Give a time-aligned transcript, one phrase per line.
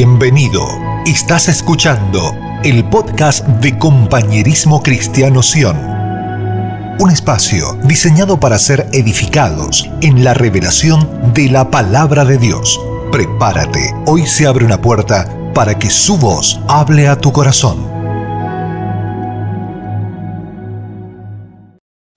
[0.00, 0.64] Bienvenido.
[1.06, 5.76] Estás escuchando el podcast de Compañerismo Cristiano Sion.
[7.00, 12.80] Un espacio diseñado para ser edificados en la revelación de la palabra de Dios.
[13.10, 17.84] Prepárate, hoy se abre una puerta para que su voz hable a tu corazón.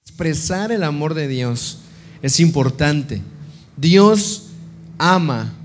[0.06, 1.80] Expresar el amor de Dios
[2.22, 3.24] es importante.
[3.76, 4.52] Dios
[5.00, 5.56] ama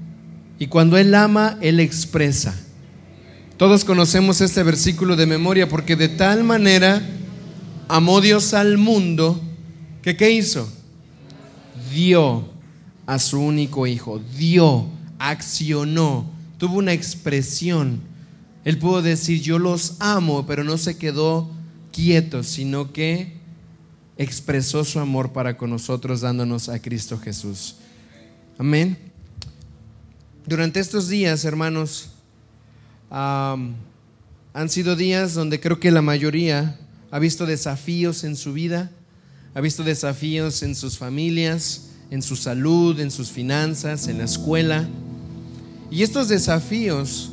[0.59, 2.55] y cuando Él ama, Él expresa.
[3.56, 7.02] Todos conocemos este versículo de memoria porque de tal manera
[7.88, 9.41] amó Dios al mundo
[10.02, 10.70] que ¿qué hizo?
[11.92, 12.48] Dio
[13.06, 14.87] a su único hijo, dio,
[15.19, 18.00] accionó, tuvo una expresión.
[18.64, 21.48] Él pudo decir, yo los amo, pero no se quedó
[21.92, 23.36] quieto, sino que
[24.19, 27.77] expresó su amor para con nosotros dándonos a Cristo Jesús.
[28.59, 29.05] Amén.
[30.46, 32.11] Durante estos días, hermanos,
[33.11, 33.75] han
[34.69, 36.78] sido días donde creo que la mayoría
[37.11, 38.92] ha visto desafíos en su vida,
[39.55, 44.89] ha visto desafíos en sus familias, en su salud, en sus finanzas, en la escuela.
[45.91, 47.33] Y estos desafíos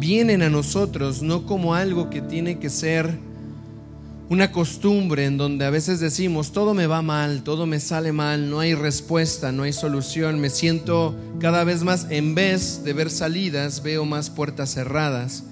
[0.00, 3.16] vienen a nosotros no como algo que tiene que ser
[4.30, 8.50] una costumbre en donde a veces decimos, todo me va mal, todo me sale mal,
[8.50, 13.10] no hay respuesta, no hay solución, me siento cada vez más, en vez de ver
[13.10, 15.44] salidas, veo más puertas cerradas.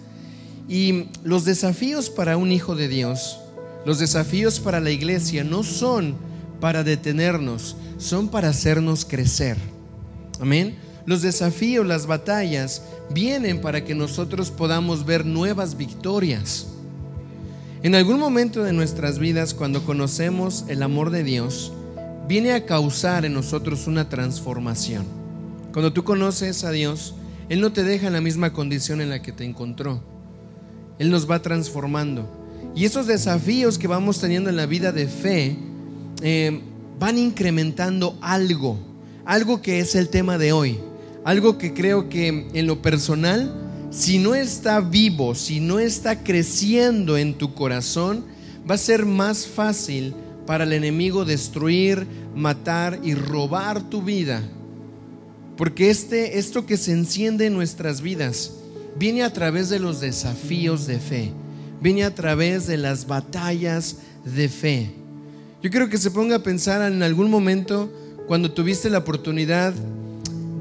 [0.68, 3.38] Y los desafíos para un hijo de Dios,
[3.86, 6.16] los desafíos para la iglesia no son
[6.60, 9.56] para detenernos, son para hacernos crecer.
[10.38, 10.76] Amén.
[11.06, 16.66] Los desafíos, las batallas, vienen para que nosotros podamos ver nuevas victorias.
[17.86, 21.72] En algún momento de nuestras vidas, cuando conocemos el amor de Dios,
[22.26, 25.04] viene a causar en nosotros una transformación.
[25.72, 27.14] Cuando tú conoces a Dios,
[27.48, 30.02] Él no te deja en la misma condición en la que te encontró.
[30.98, 32.28] Él nos va transformando.
[32.74, 35.56] Y esos desafíos que vamos teniendo en la vida de fe
[36.22, 36.60] eh,
[36.98, 38.80] van incrementando algo,
[39.24, 40.80] algo que es el tema de hoy,
[41.22, 47.16] algo que creo que en lo personal si no está vivo, si no está creciendo
[47.16, 48.24] en tu corazón,
[48.68, 50.14] va a ser más fácil
[50.46, 54.42] para el enemigo destruir, matar y robar tu vida.
[55.56, 58.52] Porque este, esto que se enciende en nuestras vidas
[58.98, 61.32] viene a través de los desafíos de fe,
[61.80, 64.90] viene a través de las batallas de fe.
[65.62, 67.90] Yo quiero que se ponga a pensar en algún momento
[68.26, 69.72] cuando tuviste la oportunidad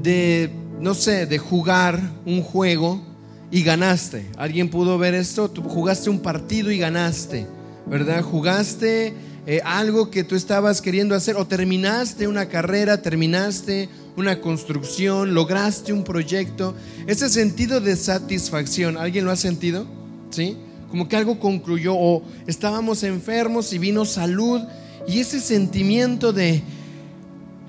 [0.01, 3.14] de, no sé, de jugar un juego
[3.55, 4.25] y ganaste.
[4.35, 5.49] ¿Alguien pudo ver esto?
[5.49, 7.47] Tú jugaste un partido y ganaste,
[7.85, 8.21] ¿verdad?
[8.21, 9.13] Jugaste
[9.47, 15.93] eh, algo que tú estabas queriendo hacer o terminaste una carrera, terminaste una construcción, lograste
[15.93, 16.75] un proyecto.
[17.07, 19.87] Ese sentido de satisfacción, ¿alguien lo ha sentido?
[20.31, 20.57] ¿Sí?
[20.89, 24.59] Como que algo concluyó o estábamos enfermos y vino salud
[25.07, 26.61] y ese sentimiento de,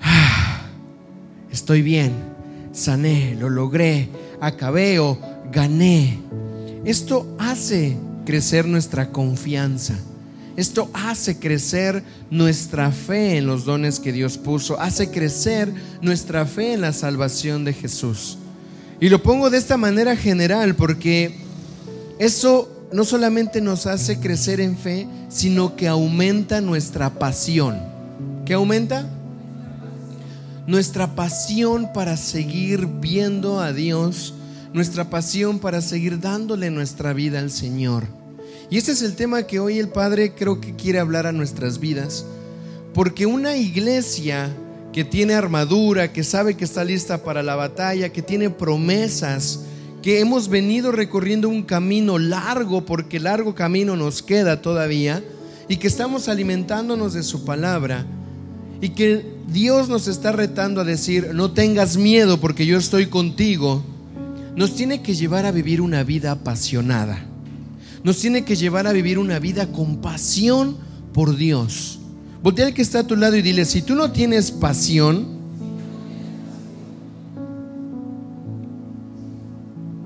[0.01, 0.67] ah,
[1.49, 2.11] estoy bien,
[2.73, 4.09] sané, lo logré,
[4.41, 6.19] acabé o gané.
[6.85, 9.95] Esto hace crecer nuestra confianza.
[10.55, 15.71] Esto hace crecer nuestra fe en los dones que Dios puso, hace crecer
[16.01, 18.39] nuestra fe en la salvación de Jesús.
[18.99, 21.35] Y lo pongo de esta manera general porque
[22.17, 27.77] eso no solamente nos hace crecer en fe, sino que aumenta nuestra pasión.
[28.45, 29.07] ¿Qué aumenta?
[30.65, 34.33] Nuestra pasión para seguir viendo a Dios
[34.77, 38.05] nuestra pasión para seguir dándole nuestra vida al Señor.
[38.69, 41.79] Y ese es el tema que hoy el Padre creo que quiere hablar a nuestras
[41.79, 42.25] vidas.
[42.93, 44.55] Porque una iglesia
[44.93, 49.61] que tiene armadura, que sabe que está lista para la batalla, que tiene promesas,
[50.03, 55.23] que hemos venido recorriendo un camino largo, porque largo camino nos queda todavía,
[55.67, 58.05] y que estamos alimentándonos de su palabra,
[58.79, 63.83] y que Dios nos está retando a decir, no tengas miedo porque yo estoy contigo
[64.57, 67.19] nos tiene que llevar a vivir una vida apasionada.
[68.03, 70.77] Nos tiene que llevar a vivir una vida con pasión
[71.13, 71.99] por Dios.
[72.41, 75.27] Voltea al que está a tu lado y dile, si tú no tienes pasión,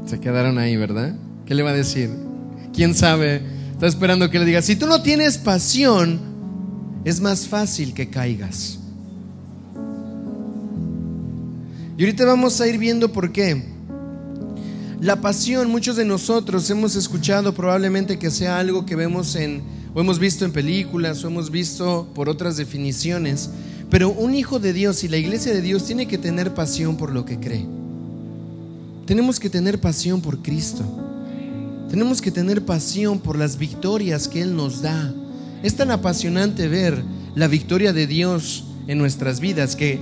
[0.05, 1.15] se quedaron ahí, ¿verdad?
[1.45, 2.09] ¿Qué le va a decir?
[2.73, 3.41] ¿Quién sabe?
[3.71, 6.19] Está esperando que le diga, si tú no tienes pasión,
[7.05, 8.79] es más fácil que caigas.
[11.97, 13.70] Y ahorita vamos a ir viendo por qué.
[15.01, 19.63] La pasión, muchos de nosotros hemos escuchado probablemente que sea algo que vemos en,
[19.95, 23.49] o hemos visto en películas, o hemos visto por otras definiciones,
[23.89, 27.11] pero un hijo de Dios y la iglesia de Dios tiene que tener pasión por
[27.11, 27.65] lo que cree.
[29.07, 30.83] tenemos que tener pasión por Cristo.
[31.89, 35.11] Tenemos que tener pasión por las victorias que Él nos da.
[35.63, 39.99] Es tan apasionante ver la victoria de Dios en nuestras vidas que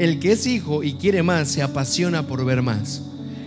[0.00, 3.02] el que es hijo y quiere más se apasiona por ver más.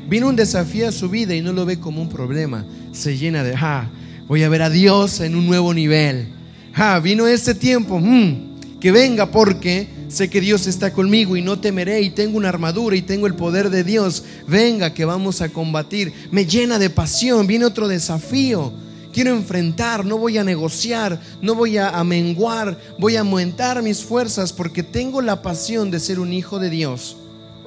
[0.08, 2.66] Vino un desafío a su vida y no lo ve como un problema.
[2.92, 3.90] Se llena de, ah,
[4.28, 6.28] voy a ver a Dios en un nuevo nivel.
[6.76, 11.60] Ah, vino este tiempo, mm, que venga porque sé que Dios está conmigo y no
[11.60, 14.24] temeré y tengo una armadura y tengo el poder de Dios.
[14.48, 16.12] Venga que vamos a combatir.
[16.32, 18.74] Me llena de pasión, viene otro desafío.
[19.14, 24.52] Quiero enfrentar, no voy a negociar, no voy a, menguar, voy a aumentar mis fuerzas
[24.52, 27.16] porque tengo la pasión de ser un hijo de Dios.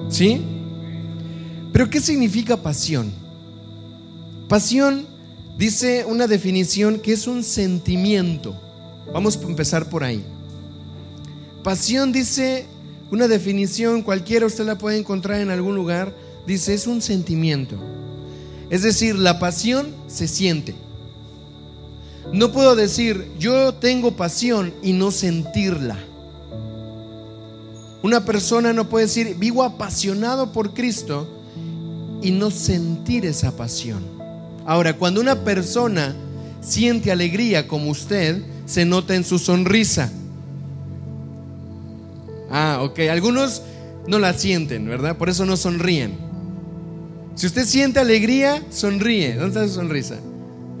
[0.09, 0.41] ¿Sí?
[1.77, 3.13] Pero ¿qué significa pasión?
[4.49, 5.05] Pasión
[5.59, 8.59] dice una definición que es un sentimiento.
[9.13, 10.25] Vamos a empezar por ahí.
[11.61, 12.65] Pasión dice
[13.11, 16.15] una definición, cualquiera usted la puede encontrar en algún lugar,
[16.47, 17.75] dice es un sentimiento.
[18.71, 20.73] Es decir, la pasión se siente.
[22.33, 25.99] No puedo decir yo tengo pasión y no sentirla.
[28.01, 31.36] Una persona no puede decir vivo apasionado por Cristo
[32.21, 34.03] y no sentir esa pasión.
[34.65, 36.15] Ahora, cuando una persona
[36.61, 40.11] siente alegría como usted, se nota en su sonrisa.
[42.49, 42.99] Ah, ok.
[43.11, 43.61] Algunos
[44.07, 45.17] no la sienten, ¿verdad?
[45.17, 46.17] Por eso no sonríen.
[47.35, 49.35] Si usted siente alegría, sonríe.
[49.35, 50.17] ¿Dónde está su sonrisa?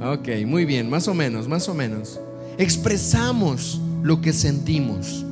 [0.01, 2.19] Ok, muy bien, más o menos, más o menos.
[2.57, 5.26] Expresamos lo que sentimos.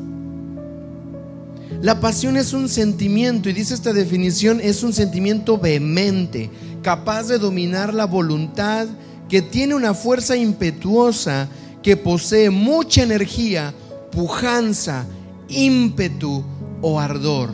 [1.81, 6.49] La pasión es un sentimiento, y dice esta definición, es un sentimiento vehemente,
[6.81, 8.87] capaz de dominar la voluntad,
[9.29, 11.47] que tiene una fuerza impetuosa,
[11.83, 13.73] que posee mucha energía,
[14.11, 15.05] pujanza,
[15.49, 16.43] ímpetu
[16.81, 17.51] o ardor.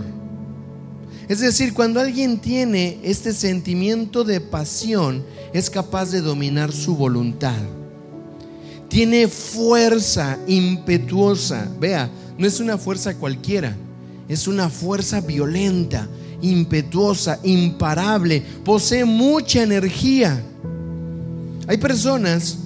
[1.28, 7.60] Es decir, cuando alguien tiene este sentimiento de pasión, es capaz de dominar su voluntad.
[8.90, 11.70] Tiene fuerza impetuosa.
[11.80, 13.76] Vea, no es una fuerza cualquiera,
[14.32, 16.08] es una fuerza violenta,
[16.42, 20.42] impetuosa, imparable, posee mucha energía.
[21.68, 22.60] Hay personas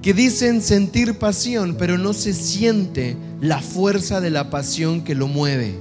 [0.00, 5.26] que dicen sentir pasión, pero no se siente la fuerza de la pasión que lo
[5.26, 5.74] mueve.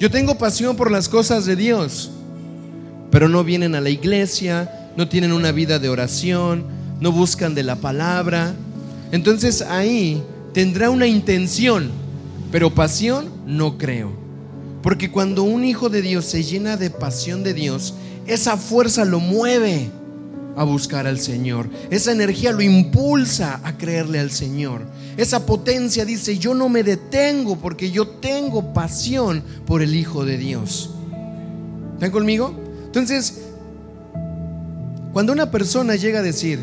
[0.00, 2.10] Yo tengo pasión por las cosas de Dios,
[3.12, 6.64] pero no vienen a la iglesia, no tienen una vida de oración,
[7.00, 8.54] no buscan de la palabra.
[9.12, 10.20] Entonces ahí
[10.52, 11.92] tendrá una intención,
[12.50, 14.12] pero pasión no creo.
[14.82, 17.94] Porque cuando un hijo de Dios se llena de pasión de Dios,
[18.26, 19.90] esa fuerza lo mueve
[20.56, 21.68] a buscar al Señor.
[21.90, 24.82] Esa energía lo impulsa a creerle al Señor.
[25.16, 30.38] Esa potencia dice, yo no me detengo porque yo tengo pasión por el Hijo de
[30.38, 30.90] Dios.
[31.94, 32.54] ¿Están conmigo?
[32.86, 33.40] Entonces,
[35.12, 36.60] cuando una persona llega a decir,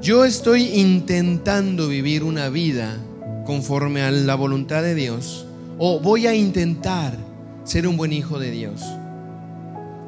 [0.00, 2.98] yo estoy intentando vivir una vida
[3.44, 5.46] conforme a la voluntad de Dios,
[5.78, 7.16] o voy a intentar
[7.64, 8.82] ser un buen hijo de Dios.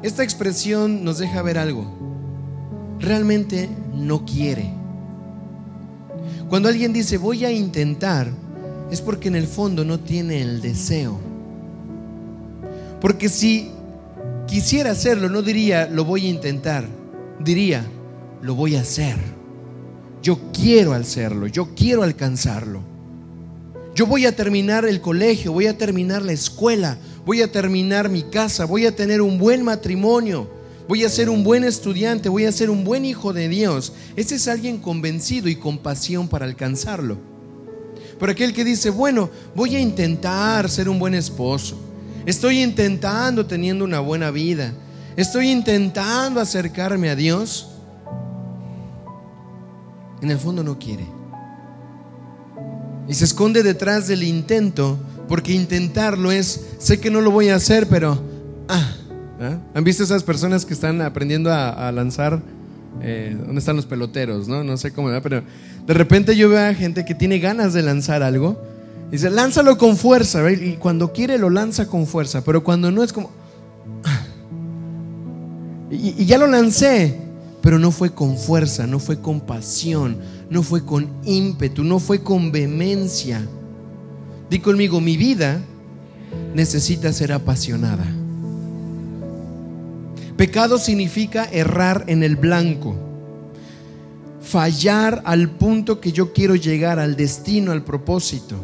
[0.03, 2.05] Esta expresión nos deja ver algo
[2.99, 4.71] realmente no quiere.
[6.49, 8.27] Cuando alguien dice voy a intentar,
[8.91, 11.19] es porque en el fondo no tiene el deseo.
[13.01, 13.71] Porque si
[14.47, 16.85] quisiera hacerlo, no diría lo voy a intentar,
[17.39, 17.85] diría
[18.41, 19.17] lo voy a hacer.
[20.21, 22.81] Yo quiero hacerlo, yo quiero alcanzarlo.
[23.95, 28.23] Yo voy a terminar el colegio, voy a terminar la escuela, voy a terminar mi
[28.23, 30.49] casa, voy a tener un buen matrimonio,
[30.89, 33.93] voy a ser un buen estudiante, voy a ser un buen hijo de Dios.
[34.17, 37.17] Ese es alguien convencido y con pasión para alcanzarlo.
[38.19, 41.77] Pero aquel que dice, bueno, voy a intentar ser un buen esposo,
[42.25, 44.73] estoy intentando teniendo una buena vida,
[45.15, 47.69] estoy intentando acercarme a Dios,
[50.21, 51.14] en el fondo no quiere.
[53.07, 54.97] Y se esconde detrás del intento,
[55.27, 58.21] porque intentarlo es, sé que no lo voy a hacer, pero,
[58.67, 58.95] ah,
[59.39, 59.57] ¿Ah?
[59.73, 62.41] ¿Han visto esas personas que están aprendiendo a, lanzar?
[63.01, 64.47] Eh, ¿Dónde están los peloteros?
[64.47, 65.43] No, no sé cómo, pero
[65.85, 68.61] de repente yo veo a gente que tiene ganas de lanzar algo.
[69.09, 70.49] Y dice, lánzalo con fuerza.
[70.51, 72.43] Y cuando quiere lo lanza con fuerza.
[72.43, 73.29] Pero cuando no es como...
[75.91, 77.24] Y, y ya lo lancé.
[77.65, 80.17] Pero no fue con fuerza, no fue con pasión,
[80.51, 83.41] no fue con ímpetu, no fue con vehemencia.
[84.51, 85.59] Di conmigo, mi vida
[86.53, 88.05] necesita ser apasionada.
[90.37, 92.95] Pecado significa errar en el blanco,
[94.41, 98.57] fallar al punto que yo quiero llegar, al destino, al propósito.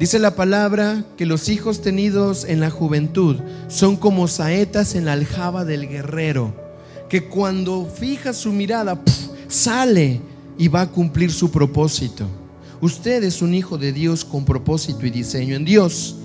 [0.00, 3.36] Dice la palabra que los hijos tenidos en la juventud
[3.68, 6.65] son como saetas en la aljaba del guerrero,
[7.08, 9.00] que cuando fija su mirada
[9.48, 10.20] sale
[10.58, 12.26] y va a cumplir su propósito.
[12.80, 16.16] Usted es un hijo de Dios con propósito y diseño en Dios.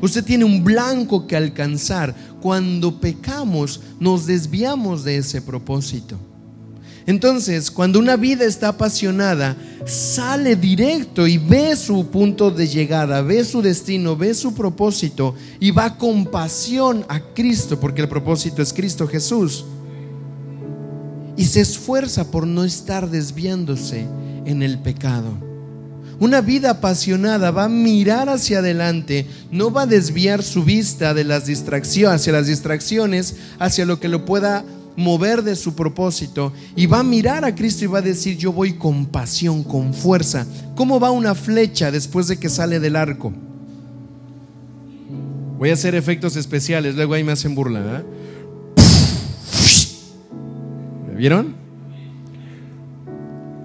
[0.00, 2.14] Usted tiene un blanco que alcanzar.
[2.40, 6.18] Cuando pecamos nos desviamos de ese propósito.
[7.06, 13.44] Entonces, cuando una vida está apasionada, sale directo y ve su punto de llegada, ve
[13.44, 18.72] su destino, ve su propósito y va con pasión a Cristo, porque el propósito es
[18.72, 19.64] Cristo Jesús.
[21.42, 24.06] Y se esfuerza por no estar desviándose
[24.46, 25.32] en el pecado.
[26.20, 31.24] Una vida apasionada va a mirar hacia adelante, no va a desviar su vista de
[31.24, 36.86] las distracciones, hacia las distracciones, hacia lo que lo pueda mover de su propósito y
[36.86, 40.46] va a mirar a Cristo y va a decir, yo voy con pasión, con fuerza.
[40.76, 43.32] ¿Cómo va una flecha después de que sale del arco?
[45.58, 47.80] Voy a hacer efectos especiales, luego ahí me hacen burla.
[47.80, 48.21] ¿Me
[51.16, 51.54] vieron?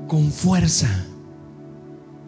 [0.08, 1.06] Con fuerza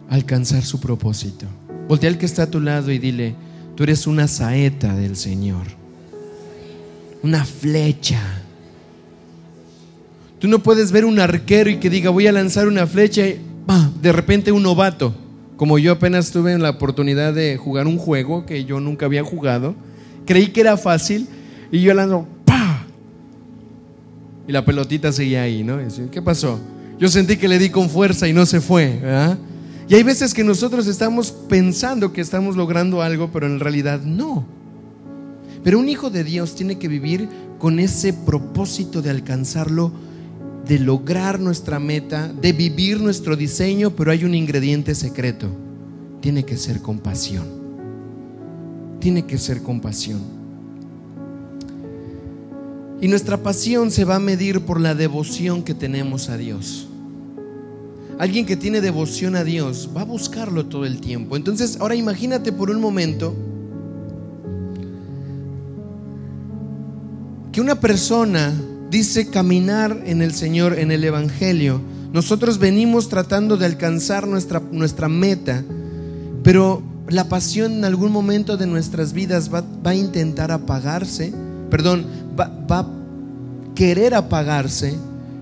[0.08, 1.46] alcanzar su propósito.
[1.88, 3.34] Voltea al que está a tu lado y dile,
[3.74, 5.66] tú eres una saeta del Señor,
[7.22, 8.20] una flecha
[10.40, 13.38] Tú no puedes ver un arquero y que diga voy a lanzar una flecha y
[14.00, 15.14] de repente un novato.
[15.56, 19.74] Como yo apenas tuve la oportunidad de jugar un juego que yo nunca había jugado,
[20.24, 21.28] creí que era fácil
[21.70, 22.26] y yo lanzo.
[24.50, 25.78] Y la pelotita seguía ahí, ¿no?
[26.10, 26.58] ¿Qué pasó?
[26.98, 29.00] Yo sentí que le di con fuerza y no se fue,
[29.88, 34.44] Y hay veces que nosotros estamos pensando que estamos logrando algo, pero en realidad no.
[35.62, 37.28] Pero un hijo de Dios tiene que vivir
[37.60, 39.92] con ese propósito de alcanzarlo
[40.66, 45.46] de lograr nuestra meta, de vivir nuestro diseño, pero hay un ingrediente secreto.
[46.20, 47.46] Tiene que ser compasión.
[48.98, 50.39] Tiene que ser compasión.
[53.00, 56.86] Y nuestra pasión se va a medir por la devoción que tenemos a Dios.
[58.18, 61.36] Alguien que tiene devoción a Dios va a buscarlo todo el tiempo.
[61.36, 63.34] Entonces, ahora imagínate por un momento
[67.52, 68.52] que una persona
[68.90, 71.80] dice caminar en el Señor, en el Evangelio.
[72.12, 75.64] Nosotros venimos tratando de alcanzar nuestra, nuestra meta,
[76.42, 81.32] pero la pasión en algún momento de nuestras vidas va, a intentar apagarse,
[81.70, 82.06] perdón,
[82.38, 82.86] va, va, a
[83.74, 84.94] querer apagarse,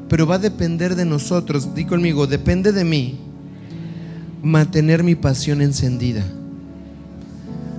[0.09, 1.75] pero va a depender de nosotros.
[1.75, 3.19] Di conmigo, depende de mí
[4.43, 6.25] mantener mi pasión encendida.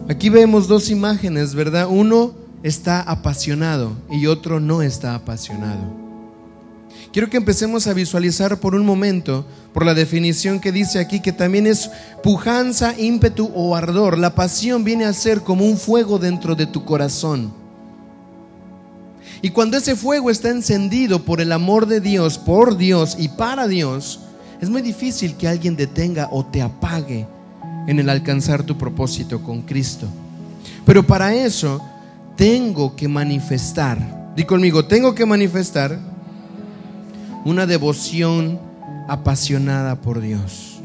[0.10, 1.88] Aquí vemos dos imágenes, ¿verdad?
[1.90, 6.10] Uno está apasionado y otro no está apasionado.
[7.12, 11.32] Quiero que empecemos a visualizar por un momento, por la definición que dice aquí, que
[11.32, 11.90] también es
[12.22, 14.18] pujanza, ímpetu o ardor.
[14.18, 17.52] La pasión viene a ser como un fuego dentro de tu corazón.
[19.42, 23.68] Y cuando ese fuego está encendido por el amor de Dios, por Dios y para
[23.68, 24.20] Dios,
[24.62, 27.26] es muy difícil que alguien detenga o te apague
[27.88, 30.08] en el alcanzar tu propósito con Cristo.
[30.86, 31.82] Pero para eso
[32.36, 35.98] tengo que manifestar, di conmigo, tengo que manifestar
[37.46, 38.60] una devoción
[39.08, 40.82] apasionada por Dios.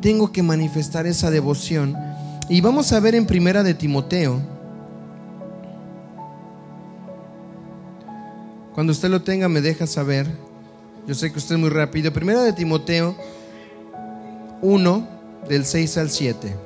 [0.00, 1.96] Tengo que manifestar esa devoción.
[2.48, 4.40] Y vamos a ver en primera de Timoteo.
[8.74, 10.26] Cuando usted lo tenga me deja saber.
[11.06, 12.12] Yo sé que usted es muy rápido.
[12.12, 13.16] Primera de Timoteo
[14.62, 15.08] 1
[15.48, 16.56] del 6 al 7.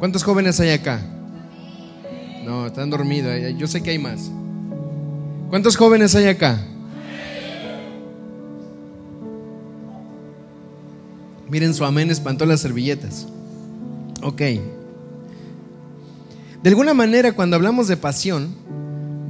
[0.00, 0.98] ¿Cuántos jóvenes hay acá?
[2.42, 3.32] No, están dormidos.
[3.34, 4.30] Eh, yo sé que hay más.
[5.50, 6.58] ¿Cuántos jóvenes hay acá?
[11.50, 13.26] Miren, su amén espantó las servilletas.
[14.22, 14.40] Ok.
[16.62, 18.54] De alguna manera, cuando hablamos de pasión,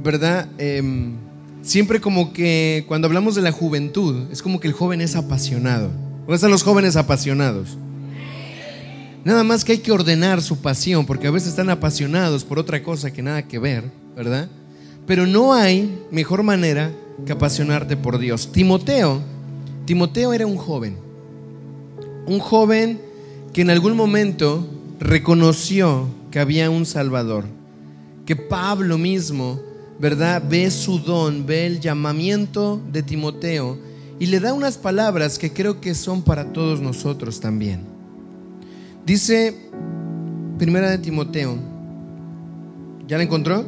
[0.01, 0.47] ¿verdad?
[0.57, 1.15] Em,
[1.63, 5.89] siempre como que cuando hablamos de la juventud, es como que el joven es apasionado.
[6.19, 7.77] ¿Dónde están los jóvenes apasionados?
[9.23, 12.81] Nada más que hay que ordenar su pasión, porque a veces están apasionados por otra
[12.81, 14.49] cosa que nada que ver, ¿verdad?
[15.05, 16.91] Pero no hay mejor manera
[17.25, 18.51] que apasionarte por Dios.
[18.51, 19.21] Timoteo,
[19.85, 20.97] Timoteo era un joven,
[22.25, 22.99] un joven
[23.53, 24.67] que en algún momento
[24.99, 27.45] reconoció que había un Salvador,
[28.25, 29.59] que Pablo mismo
[30.01, 30.41] ¿verdad?
[30.49, 33.77] Ve su don, ve el llamamiento de Timoteo
[34.19, 37.90] y le da unas palabras que creo que son para todos nosotros también.
[39.05, 39.55] Dice
[40.57, 41.57] Primera de Timoteo,
[43.07, 43.65] ¿ya la encontró?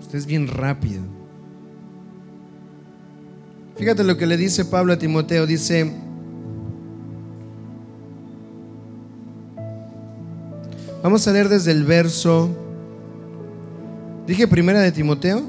[0.00, 1.02] Usted es bien rápido.
[3.76, 5.92] Fíjate lo que le dice Pablo a Timoteo, dice,
[11.02, 12.50] vamos a leer desde el verso
[14.26, 15.42] Dije primera de Timoteo.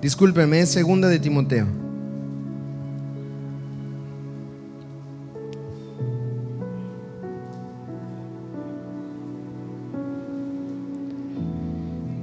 [0.00, 1.66] Discúlpeme, es segunda de Timoteo.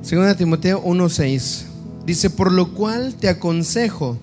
[0.01, 1.65] Segunda de Timoteo 1:6.
[2.05, 4.17] Dice, por lo cual te aconsejo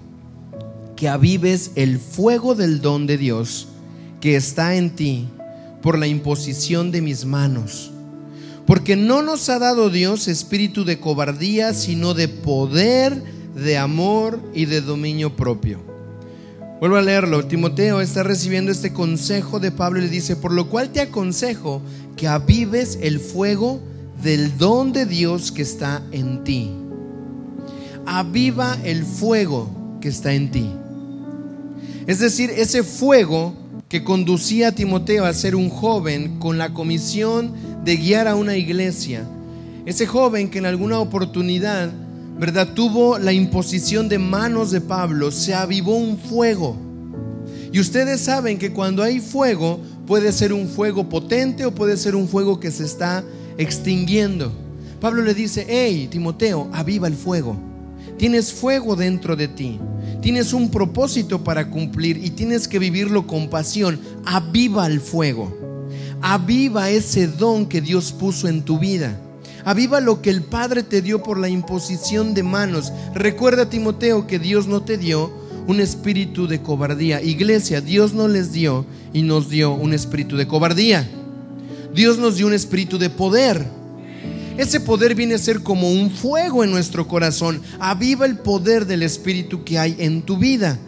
[0.95, 3.69] que avives el fuego del don de Dios
[4.21, 5.29] que está en ti
[5.83, 7.91] por la imposición de mis manos.
[8.67, 13.21] Porque no nos ha dado Dios espíritu de cobardía, sino de poder,
[13.55, 15.81] de amor y de dominio propio.
[16.81, 17.47] Vuelvo a leerlo.
[17.47, 21.81] Timoteo está recibiendo este consejo de Pablo y le dice, por lo cual te aconsejo
[22.17, 23.81] que avives el fuego
[24.23, 26.73] del don de Dios que está en ti
[28.07, 30.71] aviva el fuego que está en ti.
[32.07, 33.55] Es decir, ese fuego
[33.89, 37.53] que conducía a Timoteo a ser un joven con la comisión
[37.85, 39.25] de guiar a una iglesia.
[39.87, 41.93] Ese joven que en alguna oportunidad,
[42.39, 46.77] ¿verdad?, tuvo la imposición de manos de Pablo, se avivó un fuego.
[47.73, 52.15] Y ustedes saben que cuando hay fuego, puede ser un fuego potente o puede ser
[52.15, 53.25] un fuego que se está
[53.57, 54.53] extinguiendo.
[55.01, 57.57] Pablo le dice, hey, Timoteo, aviva el fuego.
[58.19, 59.81] Tienes fuego dentro de ti.
[60.21, 63.99] Tienes un propósito para cumplir y tienes que vivirlo con pasión.
[64.25, 65.53] Aviva el fuego.
[66.21, 69.19] Aviva ese don que Dios puso en tu vida.
[69.65, 72.93] Aviva lo que el Padre te dio por la imposición de manos.
[73.15, 75.33] Recuerda, Timoteo, que Dios no te dio
[75.67, 77.23] un espíritu de cobardía.
[77.23, 81.09] Iglesia, Dios no les dio y nos dio un espíritu de cobardía.
[81.95, 83.83] Dios nos dio un espíritu de poder
[84.59, 87.63] ese poder viene a ser como un fuego en nuestro corazón.
[87.79, 90.79] Aviva el poder del Espíritu que hay en tu vida.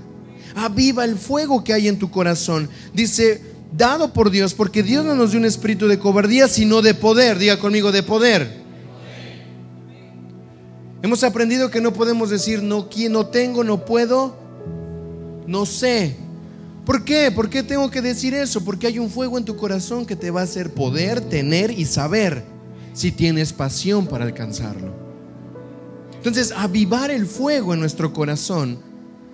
[0.54, 2.68] Aviva el fuego que hay en tu corazón.
[2.92, 3.40] Dice,
[3.76, 7.38] dado por Dios, porque Dios no nos dio un espíritu de cobardía, sino de poder.
[7.38, 8.63] Diga conmigo, de poder.
[11.04, 14.34] Hemos aprendido que no podemos decir, no, no tengo, no puedo,
[15.46, 16.16] no sé.
[16.86, 17.30] ¿Por qué?
[17.30, 18.64] ¿Por qué tengo que decir eso?
[18.64, 21.84] Porque hay un fuego en tu corazón que te va a hacer poder, tener y
[21.84, 22.42] saber
[22.94, 24.94] si tienes pasión para alcanzarlo.
[26.16, 28.78] Entonces, avivar el fuego en nuestro corazón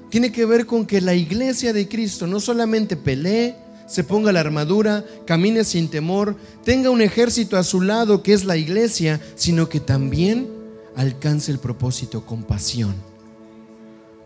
[0.08, 3.54] tiene que ver con que la iglesia de Cristo no solamente pelee,
[3.86, 8.44] se ponga la armadura, camine sin temor, tenga un ejército a su lado que es
[8.44, 10.58] la iglesia, sino que también
[10.96, 12.94] alcance el propósito con pasión.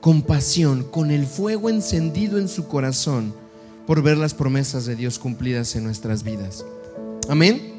[0.01, 3.35] Con pasión, con el fuego encendido en su corazón
[3.87, 6.65] por ver las promesas de Dios cumplidas en nuestras vidas.
[7.29, 7.75] Amén.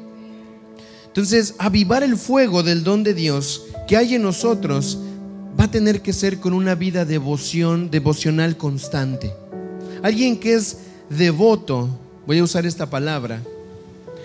[1.06, 4.98] Entonces, avivar el fuego del don de Dios que hay en nosotros
[5.58, 9.32] va a tener que ser con una vida devoción, devocional constante.
[10.02, 11.88] Alguien que es devoto,
[12.26, 13.42] voy a usar esta palabra,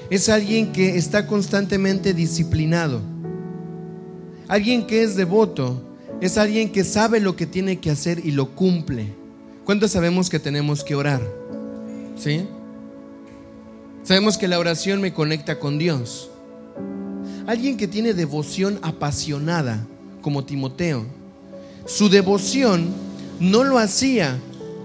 [0.10, 3.02] es alguien que está constantemente disciplinado.
[4.52, 5.82] Alguien que es devoto
[6.20, 9.08] es alguien que sabe lo que tiene que hacer y lo cumple.
[9.64, 11.22] ¿Cuántos sabemos que tenemos que orar?
[12.18, 12.46] ¿Sí?
[14.04, 16.30] Sabemos que la oración me conecta con Dios.
[17.48, 19.88] Alguien que tiene devoción apasionada,
[20.22, 21.06] como Timoteo.
[21.86, 22.90] Su devoción
[23.40, 24.38] no lo hacía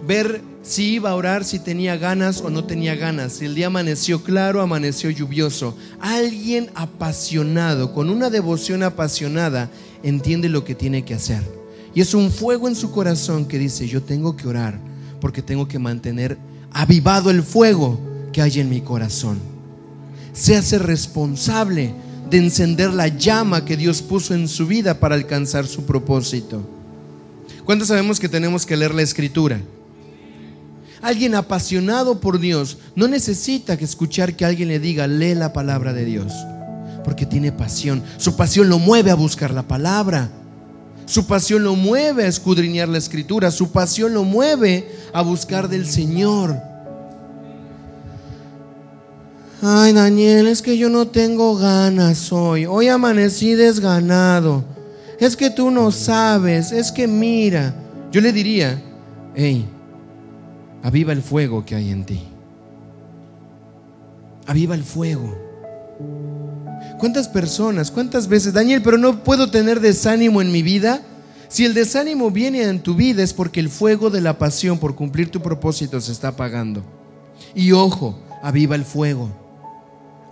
[0.06, 3.34] ver si iba a orar, si tenía ganas o no tenía ganas.
[3.34, 5.76] Si el día amaneció claro, amaneció lluvioso.
[6.00, 9.70] Alguien apasionado, con una devoción apasionada,
[10.02, 11.42] entiende lo que tiene que hacer.
[11.94, 14.78] Y es un fuego en su corazón que dice, yo tengo que orar
[15.20, 16.36] porque tengo que mantener
[16.72, 17.98] avivado el fuego
[18.32, 19.38] que hay en mi corazón.
[20.32, 21.94] Se hace responsable
[22.28, 26.60] de encender la llama que Dios puso en su vida para alcanzar su propósito.
[27.64, 29.60] ¿Cuántos sabemos que tenemos que leer la escritura?
[31.02, 35.92] Alguien apasionado por Dios no necesita que escuchar que alguien le diga, lee la palabra
[35.92, 36.32] de Dios,
[37.04, 38.02] porque tiene pasión.
[38.16, 40.30] Su pasión lo mueve a buscar la palabra.
[41.04, 43.50] Su pasión lo mueve a escudriñar la escritura.
[43.50, 46.56] Su pasión lo mueve a buscar del Señor.
[49.62, 52.66] Ay, Daniel, es que yo no tengo ganas hoy.
[52.66, 54.64] Hoy amanecí desganado.
[55.18, 57.74] es que tú no sabes, es que mira.
[58.10, 58.82] Yo le diría,
[59.34, 59.66] hey,
[60.86, 62.20] aviva el fuego que hay en ti.
[64.46, 65.36] Aviva el fuego.
[67.00, 71.02] ¿Cuántas personas, cuántas veces, Daniel, pero no puedo tener desánimo en mi vida?
[71.48, 74.94] Si el desánimo viene en tu vida es porque el fuego de la pasión por
[74.94, 76.84] cumplir tu propósito se está apagando.
[77.52, 79.28] Y ojo, aviva el fuego.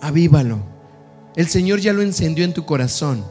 [0.00, 0.60] Avívalo.
[1.34, 3.24] El Señor ya lo encendió en tu corazón.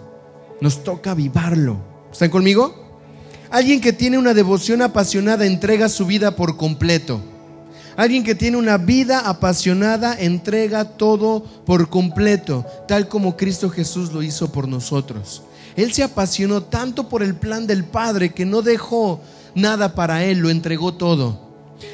[0.59, 1.77] Nos toca avivarlo.
[2.11, 2.82] ¿Están conmigo?
[3.53, 7.21] Alguien que tiene una devoción apasionada entrega su vida por completo.
[7.95, 14.23] Alguien que tiene una vida apasionada entrega todo por completo, tal como Cristo Jesús lo
[14.23, 15.43] hizo por nosotros.
[15.75, 19.21] Él se apasionó tanto por el plan del Padre que no dejó
[19.53, 21.39] nada para Él, lo entregó todo.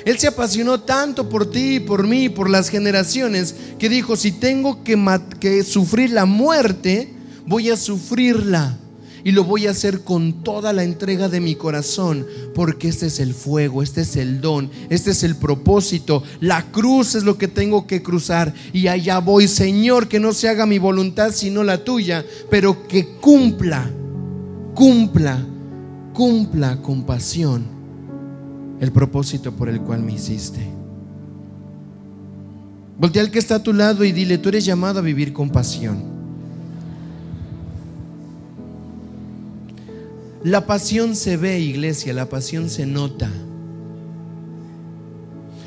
[0.05, 4.81] Él se apasionó tanto por ti por mí, por las generaciones, que dijo, si tengo
[4.85, 4.97] que,
[5.41, 7.13] que sufrir la muerte,
[7.45, 8.77] voy a sufrirla
[9.23, 13.19] y lo voy a hacer con toda la entrega de mi corazón, porque este es
[13.19, 16.23] el fuego, este es el don, este es el propósito.
[16.39, 20.49] La cruz es lo que tengo que cruzar y allá voy, Señor, que no se
[20.49, 23.89] haga mi voluntad sino la tuya, pero que cumpla,
[24.73, 25.45] cumpla,
[26.13, 27.79] cumpla con pasión
[28.79, 30.59] el propósito por el cual me hiciste.
[32.97, 35.49] Voltea al que está a tu lado y dile, tú eres llamado a vivir con
[35.49, 36.18] pasión.
[40.43, 43.29] La pasión se ve, iglesia, la pasión se nota.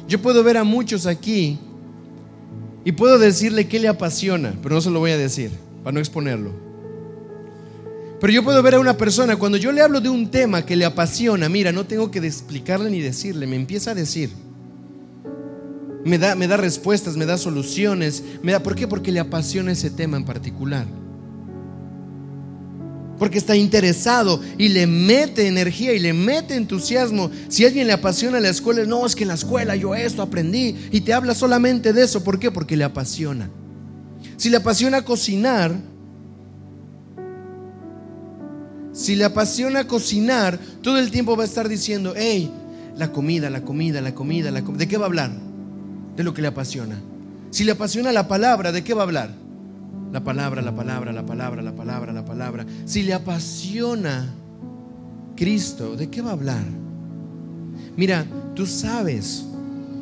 [0.09, 1.59] Yo puedo ver a muchos aquí
[2.85, 5.51] y puedo decirle qué le apasiona, pero no se lo voy a decir,
[5.83, 6.53] para no exponerlo.
[8.19, 10.77] Pero yo puedo ver a una persona, cuando yo le hablo de un tema que
[10.77, 14.31] le apasiona, mira, no tengo que explicarle ni decirle, me empieza a decir.
[16.05, 18.25] Me da, me da respuestas, me da soluciones.
[18.43, 18.89] Me da, ¿Por qué?
[18.89, 20.87] Porque le apasiona ese tema en particular
[23.23, 27.31] porque está interesado y le mete energía y le mete entusiasmo.
[27.47, 30.75] Si alguien le apasiona la escuela, no, es que en la escuela yo esto aprendí
[30.91, 32.25] y te habla solamente de eso.
[32.25, 32.51] ¿Por qué?
[32.51, 33.49] Porque le apasiona.
[34.37, 35.73] Si le apasiona cocinar,
[38.93, 42.51] si le apasiona cocinar, todo el tiempo va a estar diciendo, hey,
[42.97, 44.81] la comida, la comida, la comida, la comida.
[44.81, 45.31] ¿De qué va a hablar?
[46.17, 47.01] De lo que le apasiona.
[47.51, 49.42] Si le apasiona la palabra, ¿de qué va a hablar?
[50.13, 52.67] La palabra, la palabra, la palabra, la palabra, la palabra.
[52.85, 54.31] Si le apasiona
[55.35, 56.65] Cristo, ¿de qué va a hablar?
[57.97, 59.47] Mira, tú sabes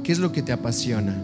[0.02, 1.16] qué es lo que te apasiona.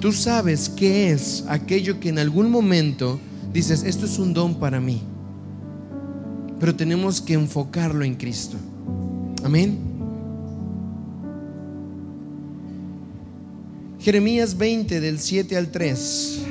[0.00, 3.20] Tú sabes qué es aquello que en algún momento
[3.52, 5.00] dices, esto es un don para mí.
[6.58, 8.56] Pero tenemos que enfocarlo en Cristo.
[9.44, 9.78] Amén.
[14.00, 16.45] Jeremías 20 del 7 al 3.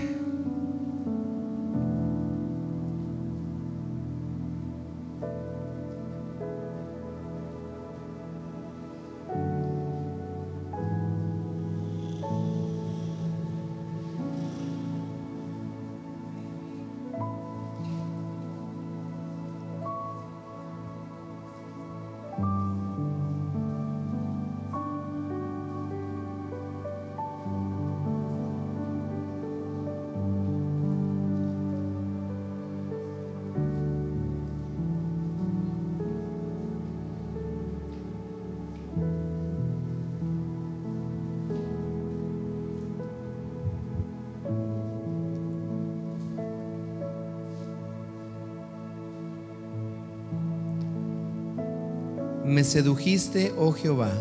[52.45, 54.12] Me sedujiste, oh Jehová,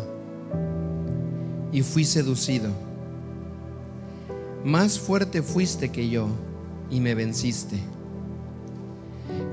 [1.71, 2.69] y fui seducido.
[4.63, 6.27] Más fuerte fuiste que yo
[6.89, 7.77] y me venciste.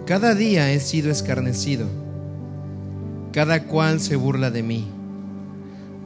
[0.07, 1.87] Cada día he sido escarnecido,
[3.33, 4.89] cada cual se burla de mí.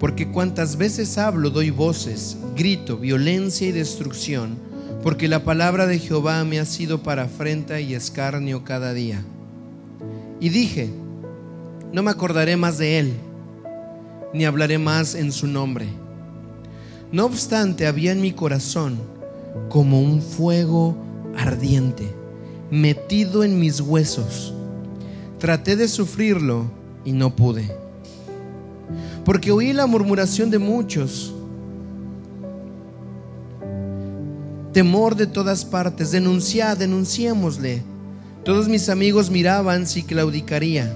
[0.00, 4.56] Porque cuantas veces hablo doy voces, grito, violencia y destrucción,
[5.04, 9.22] porque la palabra de Jehová me ha sido para afrenta y escarnio cada día.
[10.40, 10.90] Y dije,
[11.96, 13.14] no me acordaré más de él,
[14.34, 15.86] ni hablaré más en su nombre.
[17.10, 18.98] No obstante, había en mi corazón
[19.70, 20.94] como un fuego
[21.38, 22.06] ardiente,
[22.70, 24.52] metido en mis huesos.
[25.38, 26.66] Traté de sufrirlo
[27.02, 27.74] y no pude.
[29.24, 31.32] Porque oí la murmuración de muchos,
[34.74, 37.82] temor de todas partes, denunciad, denunciémosle.
[38.44, 40.94] Todos mis amigos miraban si claudicaría.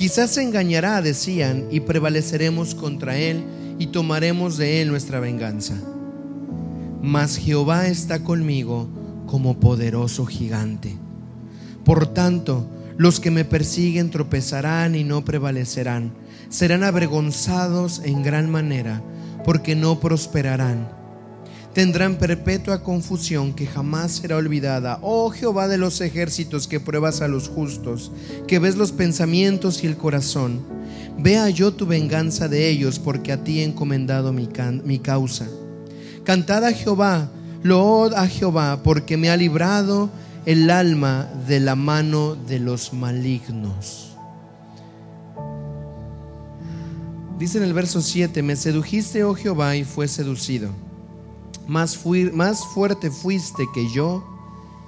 [0.00, 3.44] Quizás se engañará, decían, y prevaleceremos contra él
[3.78, 5.74] y tomaremos de él nuestra venganza.
[7.02, 8.88] Mas Jehová está conmigo
[9.26, 10.96] como poderoso gigante.
[11.84, 16.12] Por tanto, Los que me persiguen tropezarán y no prevalecerán.
[16.48, 19.02] Serán avergonzados en gran manera,
[19.44, 20.99] porque no prosperarán.
[21.74, 24.98] Tendrán perpetua confusión que jamás será olvidada.
[25.02, 28.10] Oh Jehová de los ejércitos que pruebas a los justos,
[28.48, 30.62] que ves los pensamientos y el corazón.
[31.16, 34.48] Vea yo tu venganza de ellos, porque a ti he encomendado mi,
[34.98, 35.46] causa.
[36.24, 37.30] Cantad a Jehová,
[37.62, 40.10] load a Jehová, porque me ha librado
[40.46, 44.16] el alma de la mano de los malignos.
[47.38, 50.89] Dice en el verso 7, me sedujiste, oh Jehová, y fue seducido.
[51.70, 54.24] Más, más fuerte fuiste que yo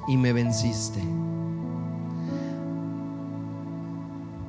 [0.09, 0.99] y me venciste.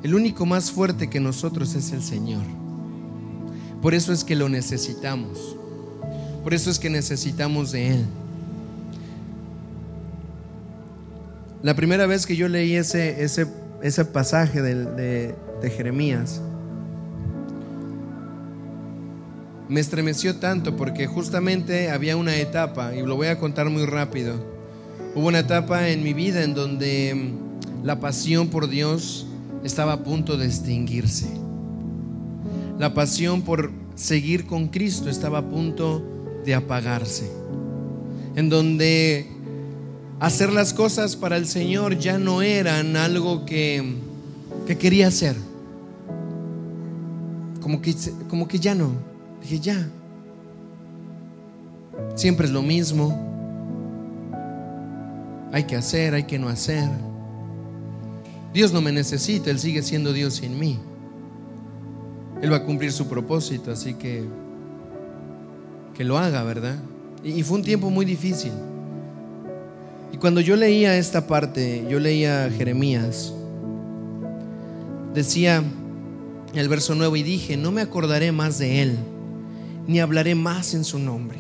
[0.01, 2.41] El único más fuerte que nosotros es el Señor.
[3.83, 5.55] Por eso es que lo necesitamos.
[6.41, 8.05] Por eso es que necesitamos de Él.
[11.61, 13.45] La primera vez que yo leí ese, ese,
[13.83, 15.35] ese pasaje de
[15.77, 16.41] Jeremías,
[19.69, 24.35] me estremeció tanto porque justamente había una etapa, y lo voy a contar muy rápido,
[25.15, 29.25] hubo una etapa en mi vida en donde mm, la pasión por Dios
[29.63, 31.27] estaba a punto de extinguirse.
[32.79, 36.03] La pasión por seguir con Cristo estaba a punto
[36.45, 37.29] de apagarse.
[38.35, 39.27] En donde
[40.19, 43.95] hacer las cosas para el Señor ya no eran algo que,
[44.65, 45.35] que quería hacer.
[47.61, 47.95] Como que,
[48.27, 49.12] como que ya no.
[49.43, 49.87] Dije, ya.
[52.15, 53.31] Siempre es lo mismo.
[55.51, 56.89] Hay que hacer, hay que no hacer.
[58.51, 60.79] Dios no me necesita, Él sigue siendo Dios sin mí.
[62.41, 64.25] Él va a cumplir su propósito, así que
[65.93, 66.75] que lo haga, ¿verdad?
[67.23, 68.51] Y, fue un tiempo muy difícil.
[70.11, 73.33] Y cuando yo leía esta parte, yo leía Jeremías,
[75.13, 75.63] decía
[76.53, 78.97] el verso 9 y dije, no me acordaré más de él,
[79.87, 81.39] ni hablaré más en su nombre.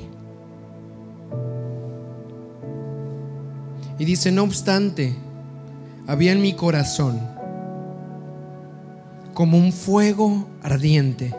[3.99, 5.15] Y dice, no obstante,
[6.07, 7.19] había en mi corazón
[9.33, 11.33] como un fuego ardiente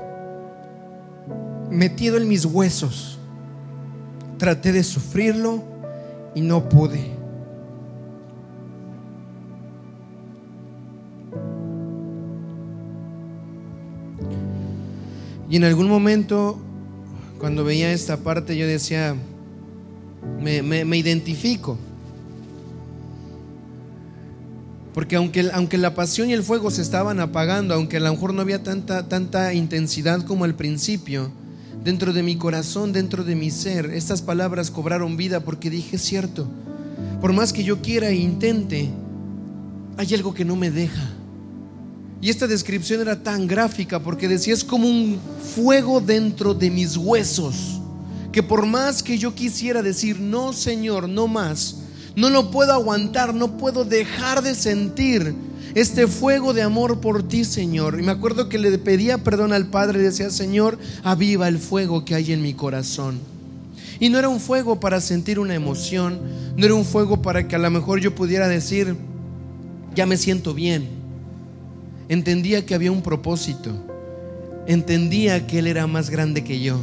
[1.70, 3.18] metido en mis huesos.
[4.38, 5.62] Traté de sufrirlo
[6.34, 7.12] y no pude.
[15.48, 16.58] Y en algún momento,
[17.38, 19.16] cuando veía esta parte, yo decía,
[20.40, 21.78] me, identifico.
[24.92, 28.32] Porque aunque, aunque, la pasión y el fuego se estaban apagando, aunque a lo mejor
[28.32, 31.32] no había tanta, tanta intensidad como al principio,
[31.82, 36.46] dentro de mi corazón, dentro de mi ser, estas palabras cobraron vida porque dije, cierto,
[37.20, 38.90] por más que yo quiera e intente,
[39.96, 41.10] hay algo que no me deja.
[42.24, 45.18] Y esta descripción era tan gráfica porque decía, es como un
[45.54, 47.82] fuego dentro de mis huesos,
[48.32, 51.82] que por más que yo quisiera decir, no Señor, no más,
[52.16, 55.34] no lo puedo aguantar, no puedo dejar de sentir
[55.74, 58.00] este fuego de amor por ti, Señor.
[58.00, 62.06] Y me acuerdo que le pedía perdón al Padre y decía, Señor, aviva el fuego
[62.06, 63.18] que hay en mi corazón.
[64.00, 66.20] Y no era un fuego para sentir una emoción,
[66.56, 68.96] no era un fuego para que a lo mejor yo pudiera decir,
[69.94, 70.93] ya me siento bien
[72.08, 73.72] entendía que había un propósito,
[74.66, 76.78] entendía que Él era más grande que yo.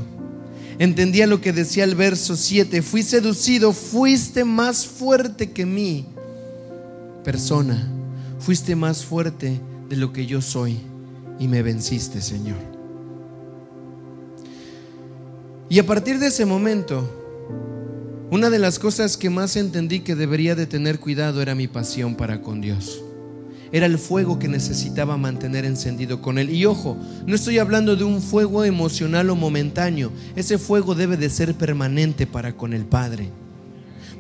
[0.80, 6.08] Entendía lo que decía el verso 7, fui seducido, fuiste más fuerte que mí,
[7.24, 7.88] persona,
[8.40, 10.80] fuiste más fuerte de lo que yo soy
[11.40, 12.58] y me venciste, Señor.
[15.70, 17.10] Y a partir de ese momento,
[18.32, 22.16] una de las cosas que más entendí que debería de tener cuidado era mi pasión
[22.16, 23.04] para con Dios.
[23.72, 26.50] Era el fuego que necesitaba mantener encendido con él.
[26.50, 30.12] Y ojo, no estoy hablando de un fuego emocional o momentáneo.
[30.36, 33.30] Ese fuego debe de ser permanente para con el Padre.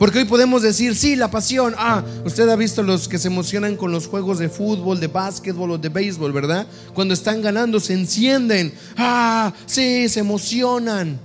[0.01, 1.75] Porque hoy podemos decir, sí, la pasión.
[1.77, 5.71] Ah, usted ha visto los que se emocionan con los juegos de fútbol, de básquetbol
[5.71, 6.65] o de béisbol, ¿verdad?
[6.95, 8.73] Cuando están ganando se encienden.
[8.97, 11.19] Ah, sí, se emocionan.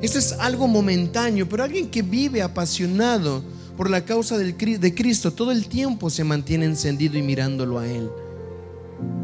[0.00, 3.42] Eso es algo momentáneo, pero alguien que vive apasionado
[3.78, 8.10] por la causa de Cristo, todo el tiempo se mantiene encendido y mirándolo a Él.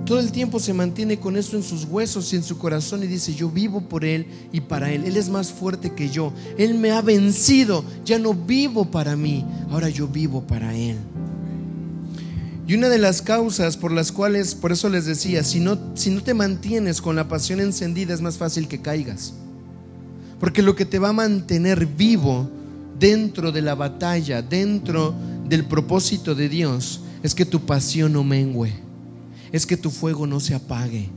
[0.07, 3.09] Todo el tiempo se mantiene con eso en sus huesos y en su corazón y
[3.09, 5.07] dice, yo vivo por Él y para Él.
[5.07, 6.33] Él es más fuerte que yo.
[6.57, 7.85] Él me ha vencido.
[8.05, 9.45] Ya no vivo para mí.
[9.73, 10.99] Ahora yo vivo para Él.
[12.69, 16.11] Y una de las causas por las cuales, por eso les decía, si no, si
[16.11, 19.35] no te mantienes con la pasión encendida es más fácil que caigas.
[20.39, 22.49] Porque lo que te va a mantener vivo
[22.99, 25.15] dentro de la batalla, dentro
[25.49, 28.73] del propósito de Dios, es que tu pasión no mengüe,
[29.53, 31.09] es que tu fuego no se apague.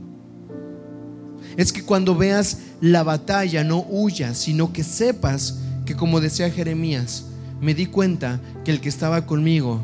[1.56, 7.24] Es que cuando veas la batalla no huyas, sino que sepas que como decía Jeremías,
[7.60, 9.82] me di cuenta que el que estaba conmigo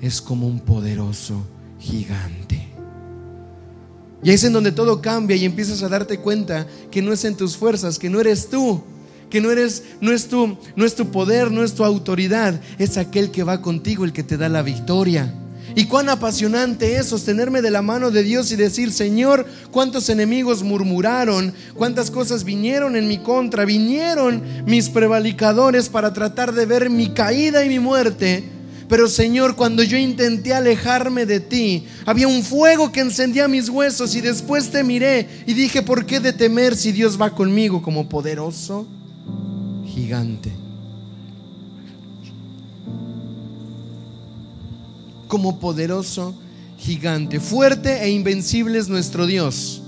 [0.00, 1.44] es como un poderoso
[1.78, 2.68] gigante.
[4.22, 7.24] Y ahí es en donde todo cambia y empiezas a darte cuenta que no es
[7.24, 8.82] en tus fuerzas, que no eres tú,
[9.34, 12.96] que no eres no es tu no es tu poder, no es tu autoridad, es
[12.96, 15.34] aquel que va contigo el que te da la victoria.
[15.74, 20.62] Y cuán apasionante es sostenerme de la mano de Dios y decir, Señor, cuántos enemigos
[20.62, 27.08] murmuraron, cuántas cosas vinieron en mi contra, vinieron mis prevalicadores para tratar de ver mi
[27.08, 28.44] caída y mi muerte.
[28.88, 34.14] Pero Señor, cuando yo intenté alejarme de ti, había un fuego que encendía mis huesos
[34.14, 38.08] y después te miré y dije, ¿por qué de temer si Dios va conmigo como
[38.08, 38.86] poderoso
[39.94, 40.52] gigante?
[45.28, 46.34] Como poderoso
[46.78, 49.82] gigante, fuerte e invencible es nuestro Dios.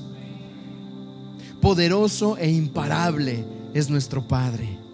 [1.60, 4.86] Poderoso e imparable es nuestro Padre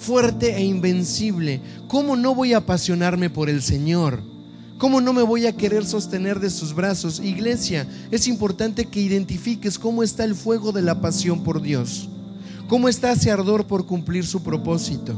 [0.00, 1.60] fuerte e invencible.
[1.86, 4.20] ¿Cómo no voy a apasionarme por el Señor?
[4.78, 7.20] ¿Cómo no me voy a querer sostener de sus brazos?
[7.20, 12.08] Iglesia, es importante que identifiques cómo está el fuego de la pasión por Dios.
[12.70, 15.12] ¿Cómo está ese ardor por cumplir su propósito?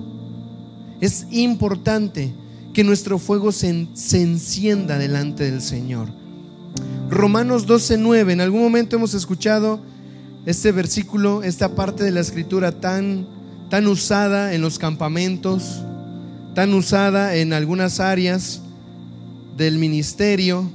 [1.02, 2.32] Es importante
[2.72, 6.08] que nuestro fuego se, se encienda delante del Señor.
[7.10, 9.80] Romanos 12:9, en algún momento hemos escuchado
[10.46, 13.26] este versículo, esta parte de la escritura tan
[13.68, 15.82] tan usada en los campamentos,
[16.54, 18.62] tan usada en algunas áreas
[19.58, 20.70] del ministerio,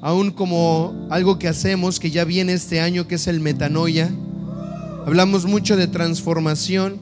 [0.00, 4.10] aún como algo que hacemos, que ya viene este año, que es el metanoia.
[5.08, 6.98] Hablamos mucho de transformación,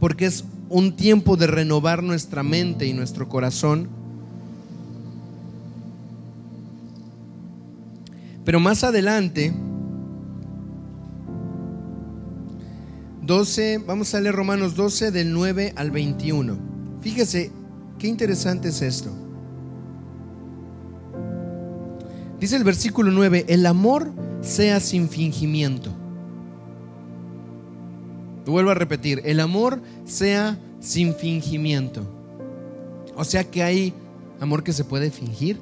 [0.00, 3.88] porque es un tiempo de renovar nuestra mente y nuestro corazón.
[8.44, 9.54] Pero más adelante,
[13.22, 16.58] 12, vamos a leer Romanos 12 del 9 al 21.
[17.00, 17.50] Fíjese,
[17.98, 19.10] qué interesante es esto.
[22.38, 25.90] Dice el versículo 9, el amor sea sin fingimiento.
[28.52, 32.06] Vuelvo a repetir, el amor sea sin fingimiento.
[33.16, 33.94] O sea que hay
[34.40, 35.58] amor que se puede fingir.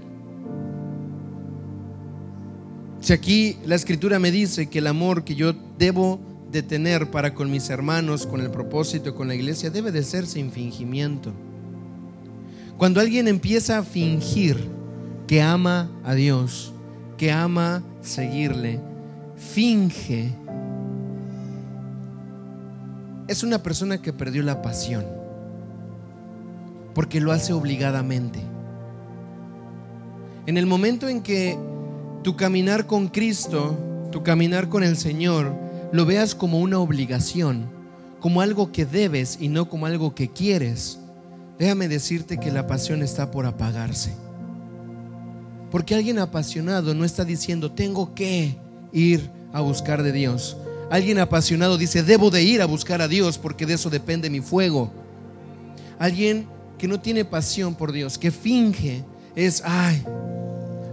[3.01, 6.21] Si aquí la escritura me dice que el amor que yo debo
[6.51, 10.27] de tener para con mis hermanos, con el propósito, con la iglesia, debe de ser
[10.27, 11.33] sin fingimiento.
[12.79, 14.57] Cuando alguien empieza a fingir
[15.27, 16.73] que ama a Dios,
[17.17, 18.81] que ama seguirle,
[19.37, 20.35] finge,
[23.29, 25.05] es una persona que perdió la pasión,
[26.95, 28.41] porque lo hace obligadamente.
[30.47, 31.59] En el momento en que
[32.23, 33.79] tu caminar con Cristo,
[34.13, 35.55] tu caminar con el Señor,
[35.93, 37.71] lo veas como una obligación,
[38.21, 40.99] como algo que debes y no como algo que quieres,
[41.59, 44.15] déjame decirte que la pasión está por apagarse.
[45.71, 48.57] Porque alguien apasionado no está diciendo, tengo que
[48.93, 50.57] ir a buscar de Dios.
[50.91, 54.41] Alguien apasionado dice, debo de ir a buscar a Dios porque de eso depende mi
[54.41, 54.93] fuego.
[55.99, 56.47] Alguien
[56.79, 60.05] que no tiene pasión por Dios, que finge, es, ay,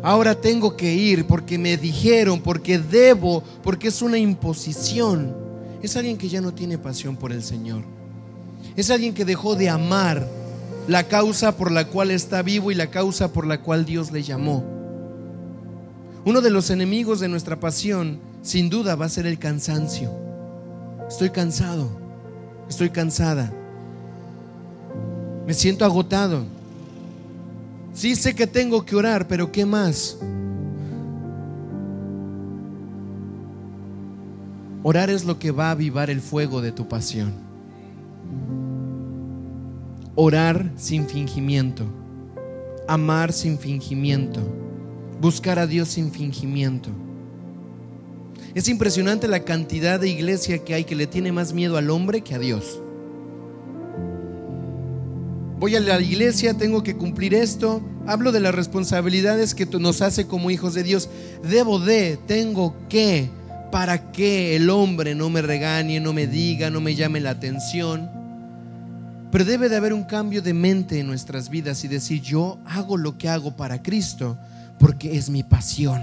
[0.03, 5.35] Ahora tengo que ir porque me dijeron, porque debo, porque es una imposición.
[5.83, 7.83] Es alguien que ya no tiene pasión por el Señor.
[8.75, 10.27] Es alguien que dejó de amar
[10.87, 14.23] la causa por la cual está vivo y la causa por la cual Dios le
[14.23, 14.63] llamó.
[16.25, 20.11] Uno de los enemigos de nuestra pasión, sin duda, va a ser el cansancio.
[21.07, 21.89] Estoy cansado,
[22.69, 23.51] estoy cansada,
[25.45, 26.45] me siento agotado.
[27.93, 30.17] Sí sé que tengo que orar, pero ¿qué más?
[34.83, 37.33] Orar es lo que va a avivar el fuego de tu pasión.
[40.15, 41.85] Orar sin fingimiento.
[42.87, 44.41] Amar sin fingimiento.
[45.19, 46.89] Buscar a Dios sin fingimiento.
[48.55, 52.21] Es impresionante la cantidad de iglesia que hay que le tiene más miedo al hombre
[52.21, 52.81] que a Dios
[55.61, 57.83] voy a la iglesia, tengo que cumplir esto.
[58.07, 61.07] Hablo de las responsabilidades que nos hace como hijos de Dios.
[61.43, 63.29] Debo de, tengo que,
[63.71, 68.09] para que el hombre no me regañe, no me diga, no me llame la atención.
[69.31, 72.97] Pero debe de haber un cambio de mente en nuestras vidas y decir, yo hago
[72.97, 74.39] lo que hago para Cristo
[74.79, 76.01] porque es mi pasión.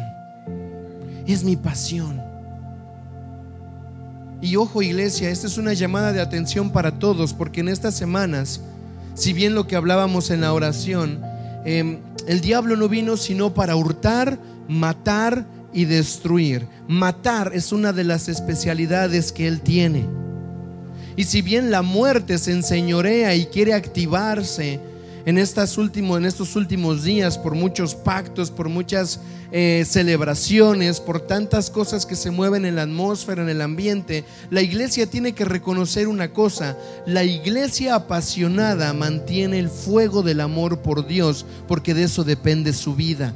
[1.27, 2.28] Es mi pasión.
[4.41, 8.61] Y ojo iglesia, esta es una llamada de atención para todos porque en estas semanas
[9.19, 11.21] si bien lo que hablábamos en la oración,
[11.65, 16.69] em, el diablo no vino sino para hurtar, matar y destruir.
[16.87, 20.07] Matar es una de las especialidades que él tiene.
[21.17, 24.79] Y si bien la muerte se enseñorea y quiere activarse
[25.29, 29.21] en, estas en estos últimos días por muchos pactos, por muchas
[29.53, 34.63] eh, celebraciones, por tantas cosas que se mueven en la atmósfera, en el ambiente, la
[34.63, 41.07] iglesia tiene que reconocer una cosa, la iglesia apasionada mantiene el fuego del amor por
[41.07, 43.35] Dios, porque de eso depende su vida.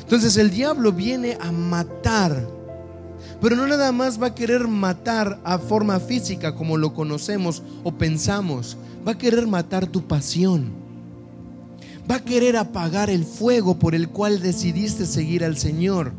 [0.00, 2.48] Entonces el diablo viene a matar,
[3.40, 7.92] pero no nada más va a querer matar a forma física como lo conocemos o
[7.92, 8.76] pensamos,
[9.06, 10.80] va a querer matar tu pasión
[12.10, 16.12] va a querer apagar el fuego por el cual decidiste seguir al Señor.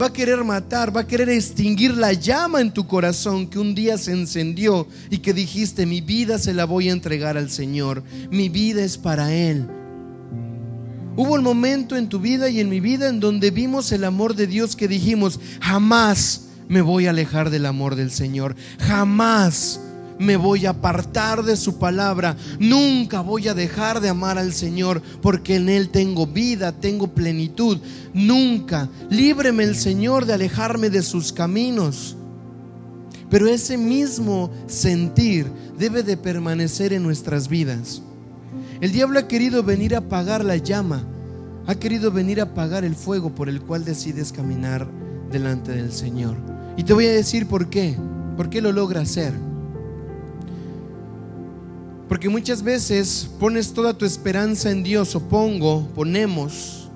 [0.00, 3.74] Va a querer matar, va a querer extinguir la llama en tu corazón que un
[3.74, 8.02] día se encendió y que dijiste, mi vida se la voy a entregar al Señor,
[8.30, 9.68] mi vida es para Él.
[11.16, 14.36] Hubo un momento en tu vida y en mi vida en donde vimos el amor
[14.36, 19.80] de Dios que dijimos, jamás me voy a alejar del amor del Señor, jamás
[20.18, 22.36] me voy a apartar de su palabra.
[22.58, 27.78] Nunca voy a dejar de amar al Señor porque en Él tengo vida, tengo plenitud.
[28.12, 28.88] Nunca.
[29.10, 32.16] Líbreme el Señor de alejarme de sus caminos.
[33.30, 38.02] Pero ese mismo sentir debe de permanecer en nuestras vidas.
[38.80, 41.02] El diablo ha querido venir a apagar la llama,
[41.66, 44.86] ha querido venir a apagar el fuego por el cual decides caminar
[45.30, 46.36] delante del Señor.
[46.76, 47.96] Y te voy a decir por qué,
[48.36, 49.32] por qué lo logra hacer.
[52.08, 56.88] Porque muchas veces pones toda tu esperanza en Dios, o pongo, ponemos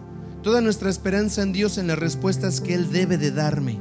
[0.43, 3.79] toda nuestra esperanza en Dios en las respuestas que Él debe de darme.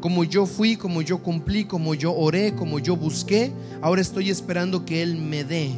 [0.00, 4.84] Como yo fui, como yo cumplí, como yo oré, como yo busqué, ahora estoy esperando
[4.84, 5.72] que Él me dé.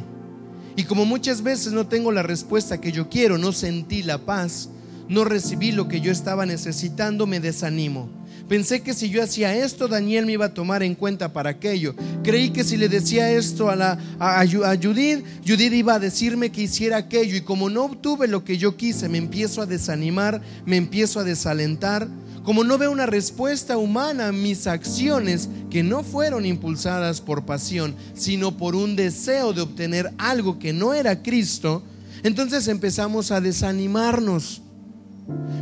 [0.77, 4.69] Y como muchas veces no tengo la respuesta que yo quiero, no sentí la paz,
[5.09, 8.07] no recibí lo que yo estaba necesitando, me desanimo.
[8.47, 11.95] Pensé que si yo hacía esto, Daniel me iba a tomar en cuenta para aquello.
[12.23, 16.61] Creí que si le decía esto a, la, a, Judith, Judith iba a decirme que
[16.61, 17.35] hiciera aquello.
[17.35, 21.23] Y como no obtuve lo que yo quise, me empiezo a desanimar, me empiezo a
[21.23, 22.07] desalentar.
[22.47, 27.93] Como no veo una respuesta humana a mis acciones que no fueron impulsadas por pasión,
[28.13, 31.83] sino por un deseo de obtener algo que no era Cristo,
[32.23, 34.61] entonces empezamos a desanimarnos.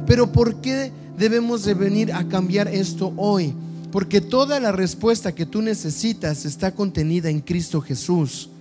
[0.06, 0.92] Pero ¿por qué?
[1.18, 3.56] debemos de venir a cambiar esto hoy,
[3.92, 8.52] porque toda la respuesta que tú necesitas está contenida en Cristo Jesús.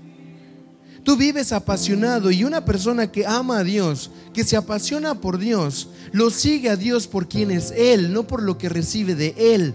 [1.05, 5.89] Tú vives apasionado y una persona que ama a Dios, que se apasiona por Dios,
[6.13, 9.75] lo sigue a Dios por quien es Él, no por lo que recibe de Él.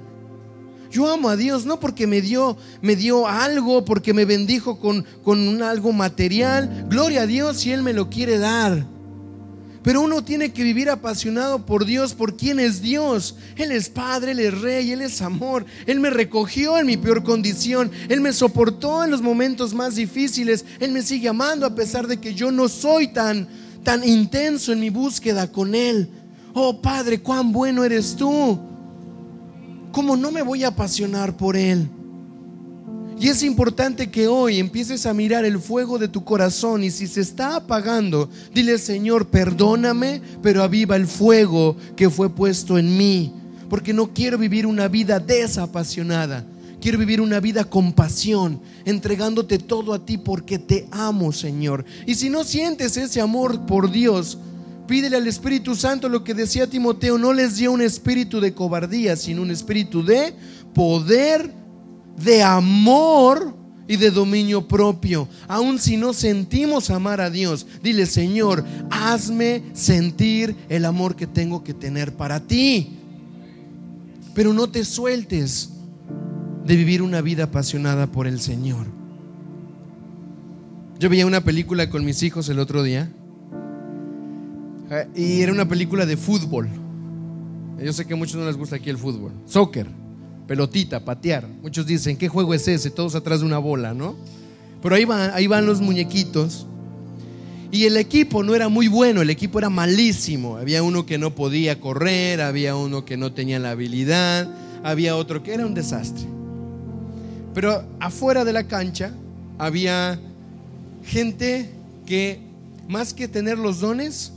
[0.90, 5.06] Yo amo a Dios no porque me dio, me dio algo, porque me bendijo con,
[5.24, 6.88] con un algo material.
[6.90, 8.88] Gloria a Dios si Él me lo quiere dar.
[9.90, 13.34] Pero uno tiene que vivir apasionado por Dios, por quién es Dios.
[13.56, 15.66] Él es Padre, Él es Rey, Él es amor.
[15.88, 17.90] Él me recogió en mi peor condición.
[18.08, 20.64] Él me soportó en los momentos más difíciles.
[20.80, 23.48] Él me sigue amando a pesar de que yo no soy tan,
[23.84, 26.08] tan intenso en mi búsqueda con Él.
[26.54, 28.60] Oh Padre, cuán bueno eres tú.
[29.92, 31.90] ¿Cómo no me voy a apasionar por Él?
[33.20, 37.06] Y es importante que hoy empieces a mirar el fuego de tu corazón y si
[37.06, 43.34] se está apagando, dile Señor, perdóname, pero aviva el fuego que fue puesto en mí,
[43.70, 46.46] porque no quiero vivir una vida desapasionada.
[46.80, 51.84] Quiero vivir una vida con pasión, entregándote todo a ti porque te amo, Señor.
[52.06, 54.38] Y si no sientes ese amor por Dios,
[54.88, 59.18] pídele al Espíritu Santo lo que decía Timoteo, no les dio un espíritu de cobardía,
[59.18, 60.34] sino un espíritu de
[60.74, 61.54] poder,
[62.24, 63.56] de amor
[63.88, 65.28] y de dominio propio.
[65.48, 71.64] Aun si no sentimos amar a Dios, dile, Señor, hazme sentir el amor que tengo
[71.64, 72.98] que tener para ti.
[74.36, 75.72] Pero no te sueltes
[76.66, 78.86] de vivir una vida apasionada por el Señor.
[81.00, 83.12] Yo veía una película con mis hijos el otro día
[84.92, 86.70] eh, y era una película de fútbol.
[87.82, 89.32] Yo sé que a muchos no les gusta aquí el fútbol.
[89.46, 89.99] Soccer
[90.50, 91.48] pelotita, patear.
[91.62, 92.90] Muchos dicen, ¿qué juego es ese?
[92.90, 94.16] Todos atrás de una bola, ¿no?
[94.82, 96.66] Pero ahí van, ahí van los muñequitos.
[97.72, 100.58] Y el equipo no era muy bueno, el equipo era malísimo.
[100.58, 104.50] Había uno que no podía correr, había uno que no tenía la habilidad,
[104.84, 106.26] había otro que era un desastre.
[107.54, 109.14] Pero afuera de la cancha
[109.60, 110.20] había
[111.06, 111.70] gente
[112.08, 112.40] que,
[112.88, 114.34] más que tener los dones,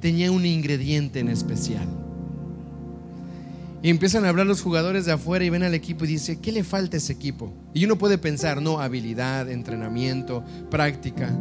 [0.00, 2.05] tenía un ingrediente en especial.
[3.86, 6.50] Y empiezan a hablar los jugadores de afuera y ven al equipo y dice, ¿qué
[6.50, 7.52] le falta a ese equipo?
[7.72, 11.32] Y uno puede pensar, no, habilidad, entrenamiento, práctica.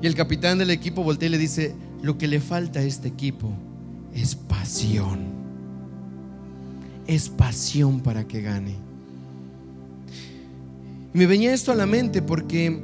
[0.00, 3.08] Y el capitán del equipo voltea y le dice, lo que le falta a este
[3.08, 3.52] equipo
[4.14, 5.24] es pasión.
[7.08, 8.76] Es pasión para que gane.
[11.12, 12.80] me venía esto a la mente porque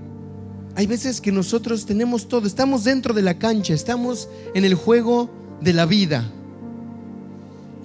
[0.75, 5.31] hay veces que nosotros tenemos todo, estamos dentro de la cancha, estamos en el juego
[5.61, 6.33] de la vida.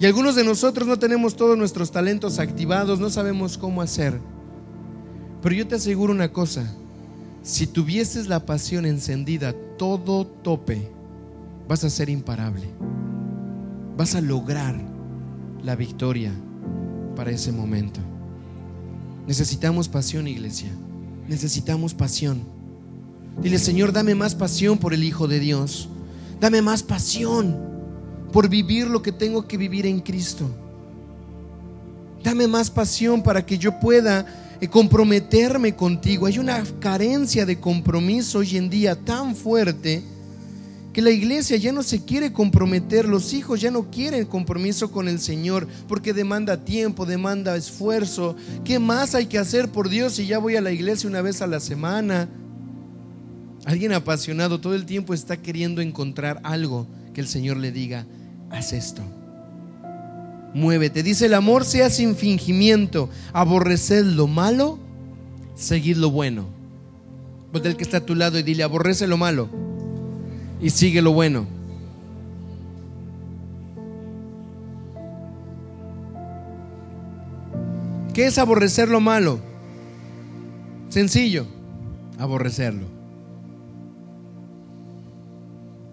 [0.04, 4.20] Y algunos de nosotros no tenemos todos nuestros talentos activados, no sabemos cómo hacer.
[5.40, 6.70] Pero yo te aseguro una cosa,
[7.42, 10.90] si tuvieses la pasión encendida todo tope,
[11.66, 12.66] vas a ser imparable.
[13.96, 14.78] Vas a lograr
[15.62, 16.32] la victoria
[17.16, 17.98] para ese momento.
[19.26, 20.68] Necesitamos pasión, iglesia.
[21.28, 22.42] Necesitamos pasión.
[23.40, 25.88] Dile, Señor, dame más pasión por el Hijo de Dios.
[26.40, 27.73] Dame más pasión
[28.34, 30.50] por vivir lo que tengo que vivir en Cristo.
[32.24, 34.26] Dame más pasión para que yo pueda
[34.60, 36.26] eh, comprometerme contigo.
[36.26, 40.02] Hay una carencia de compromiso hoy en día tan fuerte
[40.92, 45.06] que la iglesia ya no se quiere comprometer, los hijos ya no quieren compromiso con
[45.06, 48.34] el Señor porque demanda tiempo, demanda esfuerzo.
[48.64, 51.40] ¿Qué más hay que hacer por Dios si ya voy a la iglesia una vez
[51.40, 52.28] a la semana?
[53.64, 58.06] Alguien apasionado todo el tiempo está queriendo encontrar algo que el Señor le diga,
[58.54, 59.02] haz esto.
[60.54, 61.02] Muévete.
[61.02, 64.78] Dice el amor sea sin fingimiento, aborreced lo malo,
[65.56, 66.46] seguid lo bueno.
[67.50, 69.48] Pues del que está a tu lado y dile, aborrece lo malo
[70.60, 71.46] y sigue lo bueno.
[78.12, 79.40] ¿Qué es aborrecer lo malo?
[80.88, 81.46] Sencillo,
[82.18, 82.86] aborrecerlo.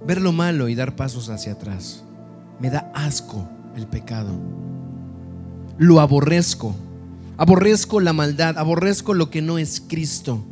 [0.05, 2.03] Ver lo malo y dar pasos hacia atrás.
[2.61, 4.31] Me da asco el pecado.
[5.77, 6.75] Lo aborrezco.
[7.37, 10.43] Aborrezco la maldad, aborrezco lo que no es Cristo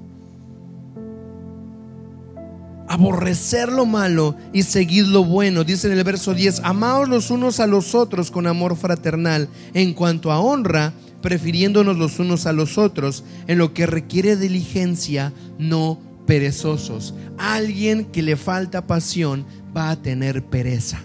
[2.90, 5.64] aborrecer lo malo y seguir lo bueno.
[5.64, 9.48] Dice en el verso 10, amaos los unos a los otros con amor fraternal.
[9.76, 10.92] En cuanto a honra,
[11.22, 17.14] prefiriéndonos los unos a los otros en lo que requiere diligencia, no perezosos.
[17.38, 19.46] Alguien que le falta pasión
[19.76, 21.00] va a tener pereza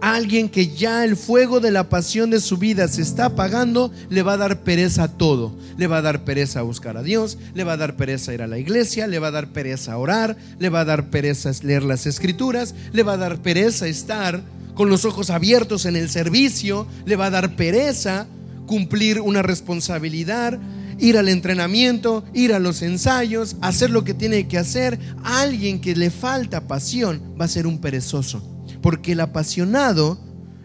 [0.00, 4.22] alguien que ya el fuego de la pasión de su vida se está apagando, le
[4.22, 5.54] va a dar pereza a todo.
[5.76, 8.34] Le va a dar pereza a buscar a Dios, le va a dar pereza a
[8.34, 11.10] ir a la iglesia, le va a dar pereza a orar, le va a dar
[11.10, 14.42] pereza a leer las escrituras, le va a dar pereza estar
[14.74, 18.26] con los ojos abiertos en el servicio, le va a dar pereza
[18.66, 20.58] cumplir una responsabilidad,
[20.98, 24.98] ir al entrenamiento, ir a los ensayos, hacer lo que tiene que hacer.
[25.24, 28.55] alguien que le falta pasión va a ser un perezoso.
[28.82, 30.18] Porque el apasionado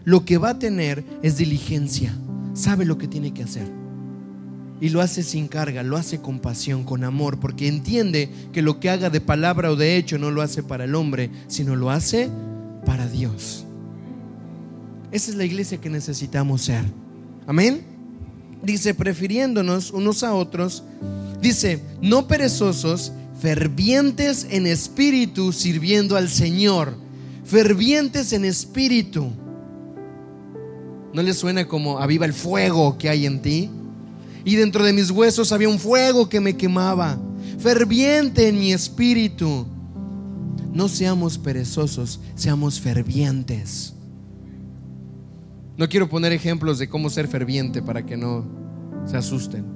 [0.04, 2.14] lo que va a tener es diligencia.
[2.54, 3.68] Sabe lo que tiene que hacer.
[4.80, 8.80] Y lo hace sin carga, lo hace con pasión, con amor, porque entiende que lo
[8.80, 11.90] que haga de palabra o de hecho no lo hace para el hombre, sino lo
[11.90, 12.28] hace
[12.84, 13.64] para Dios.
[15.12, 16.84] Esa es la iglesia que necesitamos ser.
[17.46, 17.82] Amén.
[18.62, 20.82] Dice, prefiriéndonos unos a otros,
[21.40, 26.96] dice, no perezosos, fervientes en espíritu, sirviendo al Señor
[27.52, 29.30] fervientes en espíritu.
[31.12, 33.70] ¿No le suena como aviva el fuego que hay en ti?
[34.42, 37.20] Y dentro de mis huesos había un fuego que me quemaba.
[37.58, 39.66] Ferviente en mi espíritu.
[40.72, 43.92] No seamos perezosos, seamos fervientes.
[45.76, 48.46] No quiero poner ejemplos de cómo ser ferviente para que no
[49.04, 49.66] se asusten.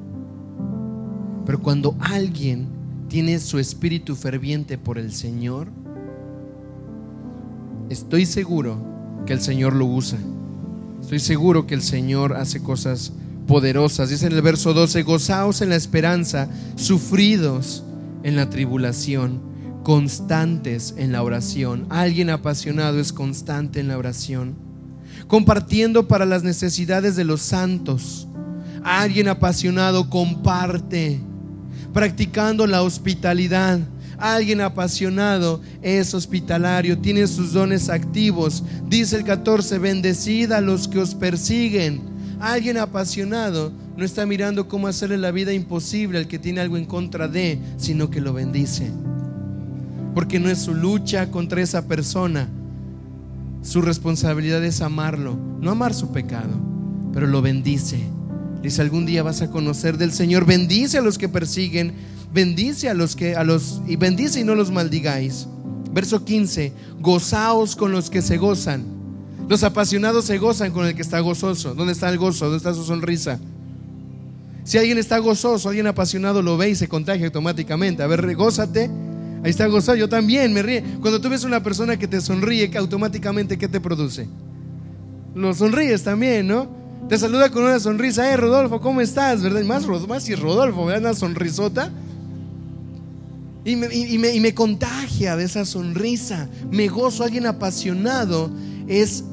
[1.45, 2.69] Pero cuando alguien
[3.09, 5.69] tiene su espíritu ferviente por el Señor,
[7.91, 8.79] estoy seguro
[9.27, 10.19] que el Señor lo usa.
[11.01, 13.13] Estoy seguro que el Señor hace cosas
[13.47, 14.11] poderosas.
[14.11, 17.85] Dice en el verso 12, gozaos en la esperanza, sufridos
[18.23, 19.41] en la tribulación,
[19.83, 21.87] constantes en la oración.
[21.91, 24.57] Alguien apasionado es constante en la oración,
[25.29, 28.27] compartiendo para las necesidades de los santos.
[28.83, 31.21] Alguien apasionado comparte,
[31.93, 33.81] practicando la hospitalidad
[34.19, 38.63] Alguien apasionado es hospitalario, tiene sus dones activos.
[38.89, 42.01] Dice el 14, bendecid a los que os persiguen.
[42.41, 46.85] Alguien apasionado no está mirando cómo hacerle la vida imposible al que tiene algo en
[46.85, 48.91] contra de, sino que lo bendice.
[50.15, 52.49] Porque no es su lucha contra esa persona.
[53.63, 56.55] Su responsabilidad es amarlo, no amar su pecado,
[57.13, 57.99] pero lo bendice.
[58.63, 60.47] Dice, algún día vas a conocer del Señor.
[60.47, 61.93] Bendice a los que persiguen
[62.37, 65.49] bendice a los que a los y bendice y no los maldigáis.
[65.91, 66.71] Verso 15,
[67.01, 68.85] gozaos con los que se gozan.
[69.49, 71.75] Los apasionados se gozan con el que está gozoso.
[71.75, 72.45] ¿Dónde está el gozo?
[72.45, 73.41] ¿Dónde está su sonrisa?
[74.65, 78.03] Si alguien está gozoso, alguien apasionado lo ve y se contagia automáticamente.
[78.03, 78.91] A ver, gózate
[79.43, 80.83] Ahí está gozado, yo también me ríe.
[81.01, 84.27] Cuando tú ves una persona que te sonríe, automáticamente, ¿qué te produce?
[85.35, 86.69] Lo sonríes también, ¿no?
[87.09, 89.43] Te saluda con una sonrisa, eh, Rodolfo, ¿cómo estás?
[89.43, 89.63] ¿Verdad?
[89.63, 91.11] más, más si Rodolfo, ¿verdad?
[91.11, 91.93] Una sonrisota.
[93.67, 96.49] Y me, y me contagia de esa sonrisa.
[96.71, 98.49] Me gozo, alguien apasionado
[98.87, 99.25] es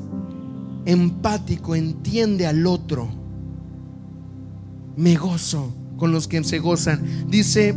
[0.85, 3.09] empático, entiende al otro.
[4.97, 7.29] Me gozo con los que se gozan.
[7.29, 7.75] Dice,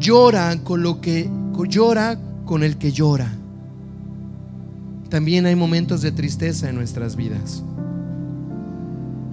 [0.00, 1.30] llora con lo que
[1.68, 3.32] llora con el que llora.
[5.08, 7.62] También hay momentos de tristeza en nuestras vidas.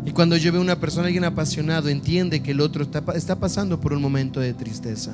[0.06, 3.80] Y cuando yo veo una persona, alguien apasionado, entiende que el otro está, está pasando
[3.80, 5.14] por un momento de tristeza.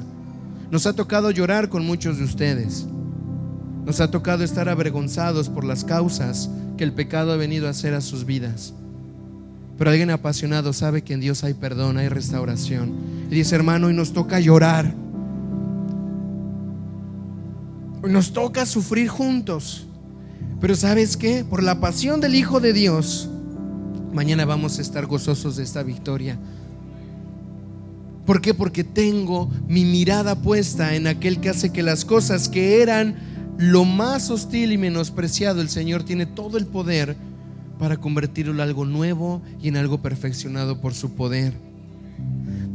[0.72, 2.86] Nos ha tocado llorar con muchos de ustedes.
[3.86, 7.94] Nos ha tocado estar avergonzados por las causas que el pecado ha venido a hacer
[7.94, 8.74] a sus vidas.
[9.78, 12.94] Pero alguien apasionado sabe que en Dios hay perdón, hay restauración.
[13.30, 14.94] Y dice, hermano, y nos toca llorar.
[18.04, 19.86] Nos toca sufrir juntos.
[20.60, 21.46] Pero ¿sabes qué?
[21.48, 23.30] Por la pasión del Hijo de Dios,
[24.12, 26.38] mañana vamos a estar gozosos de esta victoria.
[28.28, 28.54] ¿Por qué?
[28.54, 33.16] Porque tengo mi mirada puesta en aquel que hace que las cosas que eran
[33.58, 37.16] lo más hostil y menospreciado, el Señor tiene todo el poder
[37.80, 41.54] para convertirlo en algo nuevo y en algo perfeccionado por su poder.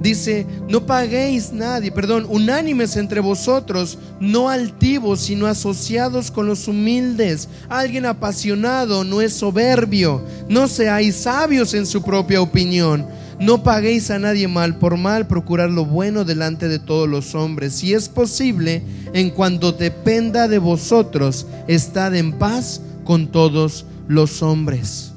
[0.01, 7.51] Dice, no paguéis nadie, perdón, unánimes entre vosotros, no altivos, sino asociados con los humildes.
[7.69, 13.07] Alguien apasionado no es soberbio, no seáis sabios en su propia opinión.
[13.43, 17.73] No paguéis a nadie mal por mal, procurar lo bueno delante de todos los hombres.
[17.73, 18.85] Si es posible,
[19.15, 25.11] en cuanto dependa de vosotros, estad en paz con todos los hombres.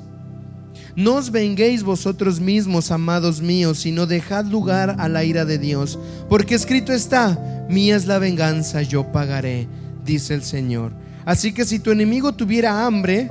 [0.96, 6.00] No os venguéis vosotros mismos, amados míos, sino dejad lugar a la ira de Dios,
[6.28, 9.68] porque escrito está, mía es la venganza, yo pagaré,
[10.04, 10.94] dice el Señor.
[11.26, 13.30] Así que si tu enemigo tuviera hambre,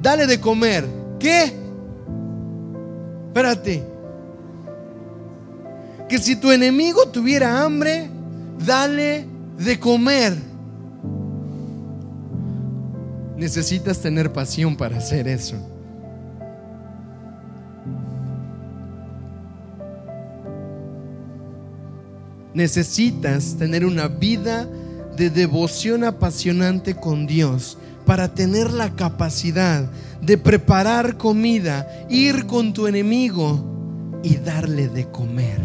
[0.00, 0.86] dale de comer.
[1.18, 1.52] ¿Qué?
[3.26, 3.97] Espérate.
[6.08, 8.08] Que si tu enemigo tuviera hambre,
[8.64, 9.26] dale
[9.58, 10.34] de comer.
[13.36, 15.56] Necesitas tener pasión para hacer eso.
[22.54, 24.66] Necesitas tener una vida
[25.16, 29.88] de devoción apasionante con Dios para tener la capacidad
[30.22, 33.62] de preparar comida, ir con tu enemigo
[34.22, 35.60] y darle de comer.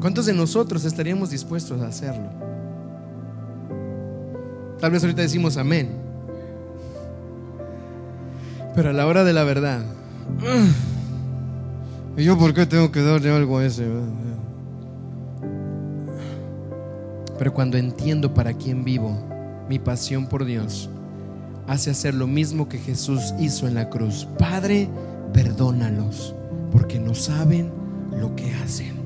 [0.00, 2.30] ¿Cuántos de nosotros estaríamos dispuestos a hacerlo?
[4.80, 5.90] Tal vez ahorita decimos amén.
[8.74, 9.82] Pero a la hora de la verdad,
[12.16, 13.86] ¿y yo por qué tengo que darle algo a ese?
[17.38, 19.18] Pero cuando entiendo para quién vivo,
[19.68, 20.88] mi pasión por Dios
[21.66, 24.26] hace hacer lo mismo que Jesús hizo en la cruz.
[24.38, 24.88] Padre,
[25.32, 26.34] perdónalos,
[26.72, 27.70] porque no saben
[28.18, 28.99] lo que hacen.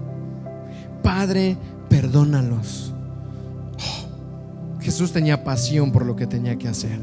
[1.04, 1.58] Padre,
[1.90, 2.94] perdónalos.
[3.76, 6.98] Oh, Jesús tenía pasión por lo que tenía que hacer.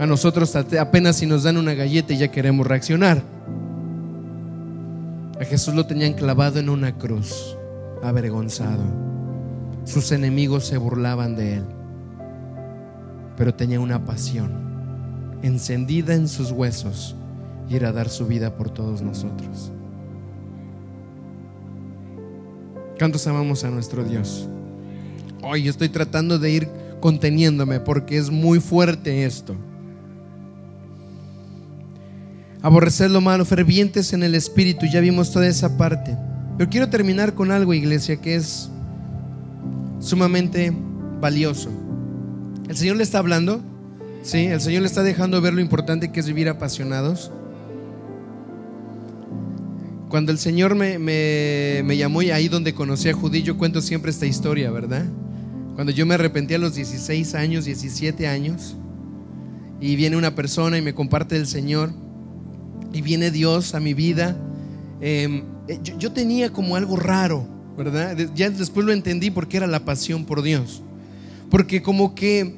[0.00, 3.22] A nosotros apenas si nos dan una galleta y ya queremos reaccionar.
[5.40, 7.56] A Jesús lo tenían clavado en una cruz,
[8.02, 8.82] avergonzado.
[9.84, 11.64] Sus enemigos se burlaban de él,
[13.36, 17.14] pero tenía una pasión encendida en sus huesos
[17.68, 19.70] y era dar su vida por todos nosotros.
[22.98, 24.48] ¿Cuántos amamos a nuestro Dios?
[25.42, 26.68] Hoy estoy tratando de ir
[27.00, 29.54] conteniéndome porque es muy fuerte esto.
[32.60, 36.16] Aborrecer lo malo, fervientes en el espíritu, ya vimos toda esa parte.
[36.56, 38.68] Pero quiero terminar con algo, iglesia, que es
[40.00, 40.72] sumamente
[41.20, 41.70] valioso.
[42.68, 43.60] El Señor le está hablando,
[44.22, 44.46] ¿sí?
[44.46, 47.30] El Señor le está dejando ver lo importante que es vivir apasionados.
[50.08, 54.10] Cuando el Señor me, me, llamó y ahí donde conocí a Judí, yo cuento siempre
[54.10, 55.04] esta historia, ¿verdad?
[55.74, 58.74] Cuando yo me arrepentí a los 16 años, 17 años,
[59.80, 61.92] y viene una persona y me comparte el Señor,
[62.92, 64.36] y viene Dios a mi vida,
[65.00, 67.46] em, eh, yo tenía como algo raro,
[67.76, 68.16] ¿verdad?
[68.34, 70.82] Ya después lo entendí porque era la pasión por Dios.
[71.50, 72.54] Porque como que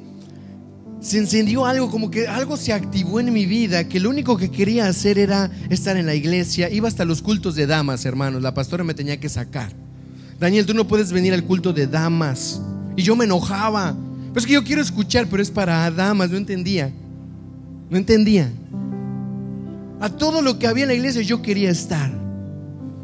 [1.01, 4.51] se encendió algo, como que algo se activó en mi vida, que lo único que
[4.51, 6.69] quería hacer era estar en la iglesia.
[6.69, 8.43] Iba hasta los cultos de damas, hermanos.
[8.43, 9.73] La pastora me tenía que sacar.
[10.39, 12.61] Daniel, tú no puedes venir al culto de damas.
[12.95, 13.95] Y yo me enojaba.
[14.31, 16.29] Pues que yo quiero escuchar, pero es para damas.
[16.29, 16.93] No entendía.
[17.89, 18.51] No entendía.
[19.99, 22.20] A todo lo que había en la iglesia yo quería estar.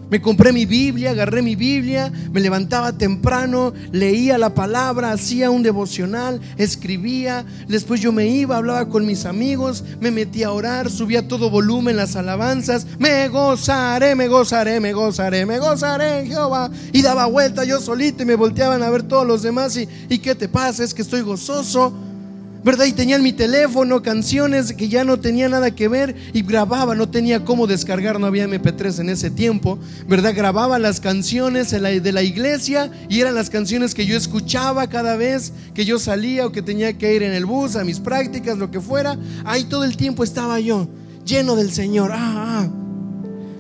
[0.10, 5.64] Me compré mi Biblia, agarré mi Biblia, me levantaba temprano, leía la palabra, hacía un
[5.64, 11.28] devocional, escribía, después yo me iba, hablaba con mis amigos, me metía a orar, subía
[11.28, 16.72] todo volumen las alabanzas, me gozaré, me gozaré, me gozaré, me gozaré Jehová.
[16.94, 20.20] Y daba vuelta yo solito y me volteaban a ver todos los demás y, ¿y
[20.20, 20.84] qué te pasa?
[20.84, 22.07] Es que estoy gozoso.
[22.64, 22.86] ¿Verdad?
[22.86, 26.96] Y tenía en mi teléfono canciones que ya no tenía nada que ver y grababa,
[26.96, 30.34] no tenía cómo descargar, no había MP3 en ese tiempo, ¿verdad?
[30.36, 35.54] Grababa las canciones de la iglesia y eran las canciones que yo escuchaba cada vez
[35.74, 38.72] que yo salía o que tenía que ir en el bus, a mis prácticas, lo
[38.72, 39.18] que fuera.
[39.46, 40.88] Ahí todo el tiempo estaba yo,
[41.26, 42.12] lleno del Señor.
[42.14, 42.70] Ah, ah.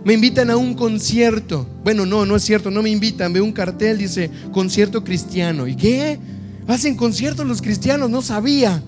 [0.03, 1.67] Me invitan a un concierto.
[1.83, 3.33] Bueno, no, no es cierto, no me invitan.
[3.33, 5.67] Veo un cartel, dice concierto cristiano.
[5.67, 6.17] ¿Y qué?
[6.67, 8.83] Hacen conciertos los cristianos, no sabía.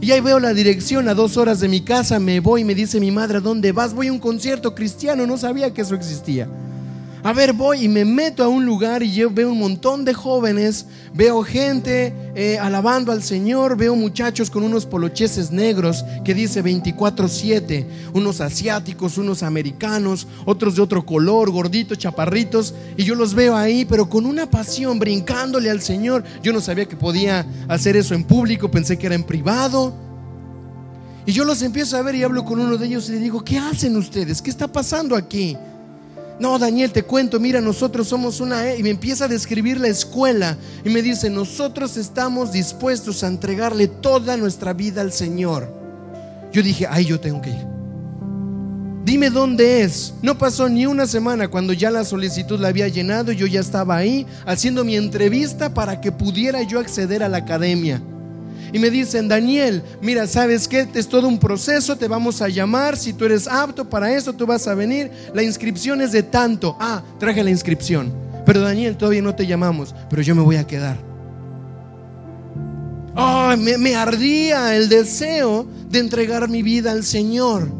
[0.00, 3.00] Y ahí veo la dirección a dos horas de mi casa, me voy me dice
[3.00, 3.94] mi madre, dónde vas?
[3.94, 6.48] Voy a un concierto cristiano, no sabía que eso existía.
[7.24, 10.12] A ver, voy y me meto a un lugar y yo veo un montón de
[10.12, 16.62] jóvenes, veo gente eh, alabando al Señor, veo muchachos con unos polocheses negros que dice
[16.62, 23.56] 24/7, unos asiáticos, unos americanos, otros de otro color, gorditos, chaparritos, y yo los veo
[23.56, 26.24] ahí, pero con una pasión, brincándole al Señor.
[26.42, 29.94] Yo no sabía que podía hacer eso en público, pensé que era en privado.
[31.24, 33.42] Y yo los empiezo a ver y hablo con uno de ellos y le digo,
[33.42, 34.42] ¿qué hacen ustedes?
[34.42, 35.56] ¿Qué está pasando aquí?
[36.38, 38.68] No, Daniel, te cuento, mira, nosotros somos una...
[38.68, 43.28] E", y me empieza a describir la escuela y me dice, nosotros estamos dispuestos a
[43.28, 45.72] entregarle toda nuestra vida al Señor.
[46.52, 47.66] Yo dije, ay, yo tengo que ir.
[49.04, 50.14] Dime dónde es.
[50.22, 53.96] No pasó ni una semana cuando ya la solicitud la había llenado, yo ya estaba
[53.96, 58.02] ahí haciendo mi entrevista para que pudiera yo acceder a la academia
[58.74, 60.88] y me dicen, Daniel, mira, ¿sabes qué?
[60.94, 64.46] Es todo un proceso, te vamos a llamar, si tú eres apto para eso, tú
[64.46, 66.76] vas a venir, la inscripción es de tanto.
[66.80, 68.12] Ah, traje la inscripción,
[68.44, 70.98] pero Daniel, todavía no te llamamos, pero yo me voy a quedar.
[73.14, 77.70] Oh, me, me ardía el deseo de entregar mi vida al Señor.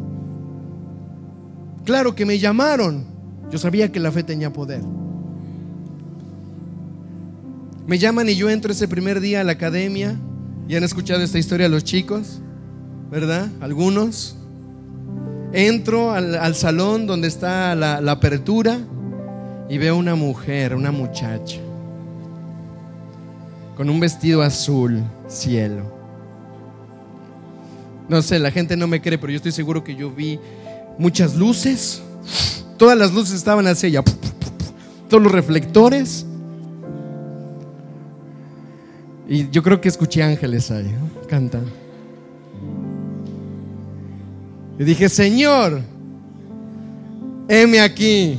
[1.84, 3.04] Claro que me llamaron.
[3.50, 4.82] Yo sabía que la fe tenía poder.
[7.84, 10.16] Me llaman y yo entro ese primer día a la academia.
[10.66, 12.40] ¿Ya han escuchado esta historia los chicos?
[13.10, 13.48] ¿Verdad?
[13.60, 14.36] Algunos.
[15.52, 18.78] Entro al, salón donde está la, la apertura
[19.68, 21.60] y veo una mujer, una muchacha,
[23.76, 25.92] con un vestido azul, cielo.
[28.08, 30.38] No sé, la gente no me cree, pero yo estoy seguro que yo vi
[30.98, 32.02] muchas luces.
[32.76, 34.02] Todas las luces estaban hacia ella.
[35.08, 36.26] Todos los reflectores.
[39.28, 40.90] Y yo creo que escuché ángeles ahí,
[41.28, 41.64] cantan.
[44.78, 45.80] Y dije, Señor,
[47.48, 48.38] heme aquí.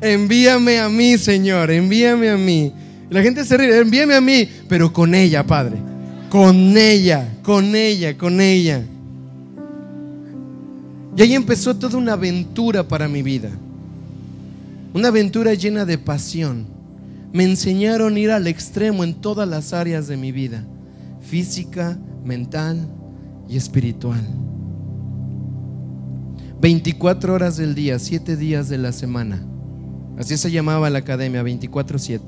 [0.00, 2.72] Envíame a mí, Señor, envíame a mí.
[3.08, 5.76] la gente se ríe, envíame a mí, pero con ella, Padre.
[6.28, 8.82] Con ella, con ella, con ella.
[11.16, 13.50] Y ahí empezó toda una aventura para mi vida.
[14.92, 16.73] Una aventura llena de pasión
[17.34, 20.64] me enseñaron a ir al extremo en todas las áreas de mi vida,
[21.20, 22.88] física, mental
[23.48, 24.20] y espiritual.
[26.60, 29.44] 24 horas del día, 7 días de la semana.
[30.16, 32.20] Así se llamaba la academia, 24-7.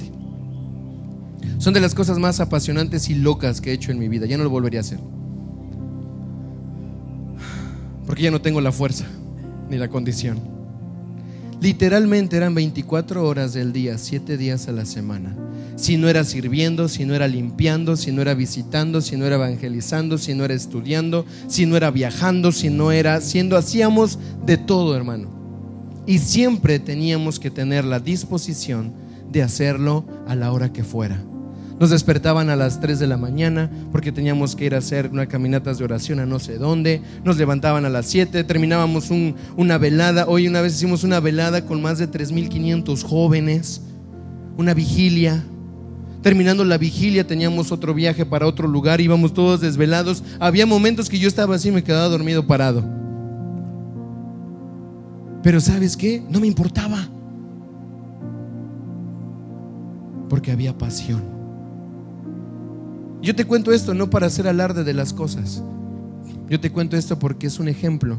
[1.59, 4.27] Son de las cosas más apasionantes y locas que he hecho en mi vida.
[4.27, 4.99] Ya no lo volvería a hacer.
[8.07, 9.05] Porque ya no tengo la fuerza
[9.71, 10.56] ni la condición.
[11.61, 15.35] Literalmente eran 24 horas del día, 7 días a la semana.
[15.77, 19.37] Si no era sirviendo, si no era limpiando, si no era visitando, si no era
[19.37, 24.57] evangelizando, si no era estudiando, si no era viajando, si no era haciendo, hacíamos de
[24.57, 25.29] todo, hermano.
[26.07, 28.93] Y siempre teníamos que tener la disposición
[29.31, 31.23] de hacerlo a la hora que fuera.
[31.79, 35.27] Nos despertaban a las 3 de la mañana porque teníamos que ir a hacer una
[35.27, 37.03] caminatas de oración a no sé dónde.
[37.23, 39.11] Nos levantaban a las 7, terminábamos
[39.57, 40.27] una velada.
[40.27, 43.83] Hoy una vez hicimos una velada con más de 3.500 jóvenes,
[44.57, 45.45] una vigilia.
[46.23, 50.25] Terminando la vigilia teníamos otro viaje para otro lugar, íbamos todos desvelados.
[50.41, 52.83] Había momentos que yo estaba así, me quedaba dormido parado.
[55.43, 56.23] Pero ¿sabes qué?
[56.31, 57.07] No me importaba.
[60.31, 61.36] Porque había pasión.
[63.23, 65.63] Yo te cuento esto no para hacer alarde de las cosas.
[66.49, 68.19] Yo te cuento esto porque es un ejemplo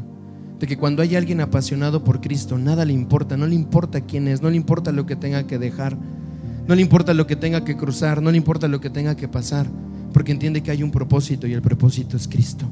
[0.58, 4.28] de que cuando hay alguien apasionado por Cristo, nada le importa, no le importa quién
[4.28, 5.96] es, no le importa lo que tenga que dejar,
[6.66, 9.28] no le importa lo que tenga que cruzar, no le importa lo que tenga que
[9.28, 9.66] pasar,
[10.12, 12.66] porque entiende que hay un propósito y el propósito es Cristo.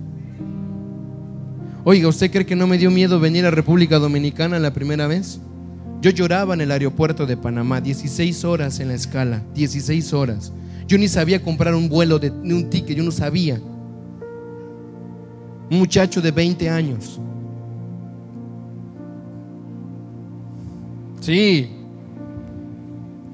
[1.85, 5.39] Oiga, ¿usted cree que no me dio miedo venir a República Dominicana la primera vez?
[6.03, 10.53] Yo lloraba en el aeropuerto de Panamá, 16 horas en la escala, 16 horas.
[10.87, 13.61] Yo ni sabía comprar un vuelo de ni un ticket, yo no sabía.
[15.71, 17.19] Un muchacho de 20 años.
[21.21, 21.69] Sí,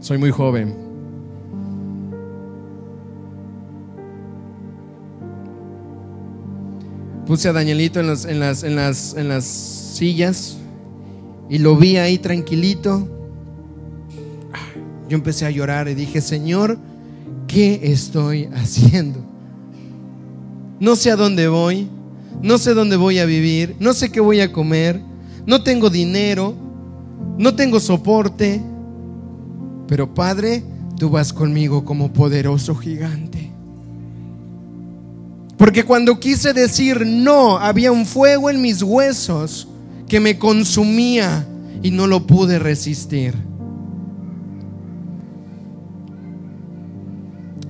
[0.00, 0.74] soy muy joven.
[7.26, 10.56] Puse a Danielito en las, en las, en las, en las sillas
[11.50, 13.06] y lo vi ahí tranquilito.
[15.08, 16.78] Yo empecé a llorar y dije, Señor,
[17.52, 19.20] ¿qué estoy haciendo?
[20.80, 21.86] No sé a dónde voy,
[22.42, 25.00] no sé dónde voy a vivir, no sé qué voy a comer,
[25.46, 26.54] no tengo dinero,
[27.38, 28.60] no tengo soporte,
[29.86, 30.62] pero Padre,
[30.98, 33.50] tú vas conmigo como poderoso gigante.
[35.58, 39.68] Porque cuando quise decir no, había un fuego en mis huesos
[40.08, 41.46] que me consumía
[41.82, 43.34] y no lo pude resistir.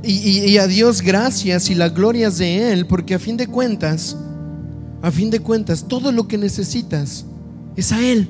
[0.05, 4.17] Y, a Dios gracias y las glorias de Él, porque a fin de cuentas,
[5.01, 7.25] a fin de cuentas, todo lo que necesitas
[7.77, 8.29] es a Él.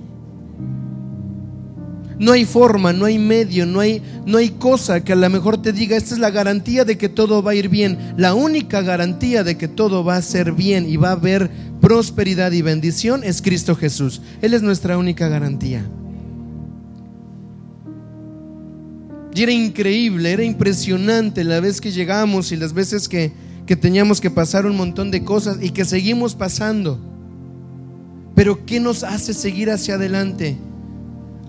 [2.19, 5.61] No hay forma, no hay medio, no hay, no hay cosa que a lo mejor
[5.61, 8.15] te diga, esta es la garantía de que todo va a ir bien.
[8.17, 11.51] La única garantía de que todo va a ser bien y va a haber
[11.81, 14.21] prosperidad y bendición es Cristo Jesús.
[14.43, 15.85] Él es nuestra única garantía.
[19.35, 23.33] Y era increíble, era impresionante la vez que llegamos y las veces que,
[23.67, 26.99] que teníamos que pasar un montón de cosas y que seguimos pasando.
[28.35, 30.57] Pero ¿qué nos hace seguir hacia adelante?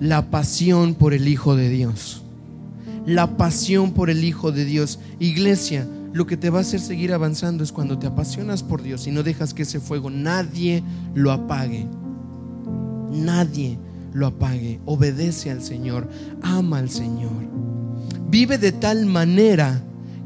[0.03, 2.23] la pasión por el Hijo de Dios.
[3.05, 4.99] La pasión por el Hijo de Dios.
[5.19, 9.07] Iglesia, lo que te va a hacer seguir avanzando es cuando te apasionas por Dios
[9.07, 10.84] y no dejas que ese fuego nadie
[11.15, 11.88] lo apague.
[13.11, 13.77] Nadie
[14.13, 14.81] lo apague.
[14.86, 16.09] Obedece al Señor.
[16.41, 17.31] Ama al Señor.
[18.34, 19.79] Vive de tal manera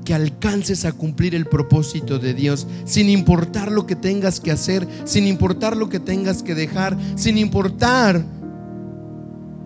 [0.06, 4.88] que alcances a cumplir el propósito de Dios, sin importar lo que tengas que hacer,
[5.04, 8.24] sin importar lo que tengas que dejar, sin importar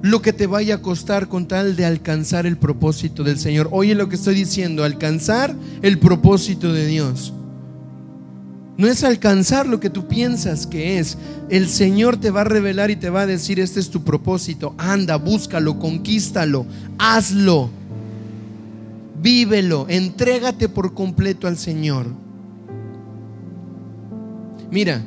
[0.01, 3.69] lo que te vaya a costar con tal de alcanzar el propósito del Señor.
[3.71, 7.33] Oye lo que estoy diciendo, alcanzar el propósito de Dios.
[8.75, 11.15] No es alcanzar lo que tú piensas que es.
[11.51, 14.73] El Señor te va a revelar y te va a decir, este es tu propósito.
[14.79, 16.65] Anda, búscalo, conquístalo,
[16.97, 17.80] hazlo.
[19.21, 22.07] Vívelo, entrégate por completo al Señor.
[24.71, 25.03] Mira,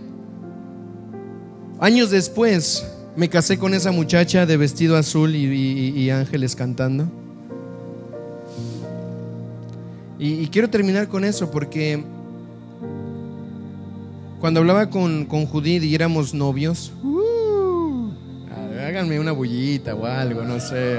[1.80, 2.86] años después,
[3.16, 7.08] me casé con esa muchacha de vestido azul y, ángeles cantando.
[10.20, 12.04] Y, quiero terminar con eso porque
[14.38, 18.10] cuando hablaba con, con Judith y éramos novios, uh,
[18.86, 20.98] háganme una bullita o algo, no sé.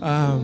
[0.00, 0.36] Ah,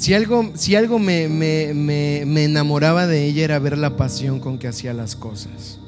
[0.00, 4.66] si algo, si algo me, me enamoraba de ella era ver la pasión con que
[4.66, 5.78] hacía las cosas.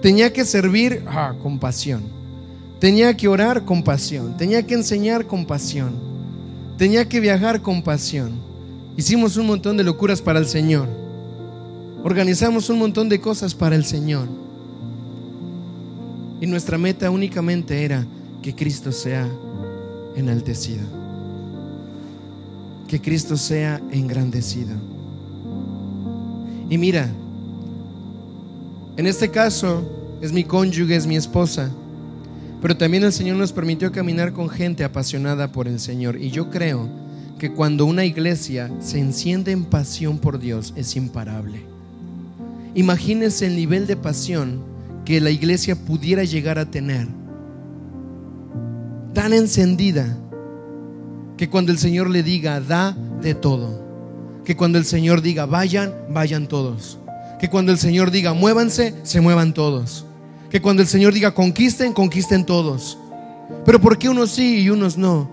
[0.00, 2.04] Tenía que servir ah, con pasión.
[2.80, 4.34] Tenía que orar con pasión.
[4.38, 5.92] Tenía que enseñar con pasión.
[6.78, 8.32] Tenía que viajar con pasión.
[8.96, 10.88] Hicimos un montón de locuras para el Señor.
[12.02, 14.26] Organizamos un montón de cosas para el Señor.
[16.40, 18.06] Y nuestra meta únicamente era
[18.40, 19.28] que Cristo sea
[20.16, 21.05] enaltecido.
[22.88, 24.74] Que Cristo sea engrandecido.
[26.68, 27.10] Y mira,
[28.96, 31.70] en este caso, es mi cónyuge, es mi esposa.
[32.62, 36.20] Pero también el Señor nos permitió caminar con gente apasionada por el Señor.
[36.20, 36.88] Y yo creo
[37.38, 41.60] que cuando una iglesia se enciende en pasión por Dios es imparable.
[42.74, 44.62] Imagínense el nivel de pasión
[45.04, 47.06] que la iglesia pudiera llegar a tener.
[49.12, 50.16] Tan encendida
[51.36, 53.84] que cuando el Señor le diga, da de todo.
[54.44, 56.98] Que cuando el Señor diga, vayan, vayan todos.
[57.38, 60.06] Que cuando el Señor diga, muévanse, se muevan todos.
[60.50, 62.98] Que cuando el Señor diga conquisten, conquisten todos.
[63.64, 65.28] Pero ¿por qué unos sí y unos no?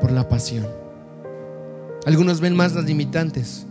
[0.00, 0.66] Por la pasión.
[2.06, 3.66] Algunos ven más las limitantes.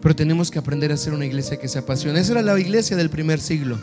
[0.00, 2.20] Pero tenemos que aprender a ser una iglesia que se apasiona.
[2.20, 3.78] Esa era la iglesia del primer siglo.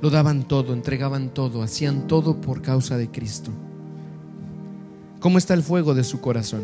[0.00, 3.50] Lo daban todo, entregaban todo, hacían todo por causa de Cristo.
[5.26, 6.62] ¿Cómo está el fuego de su corazón?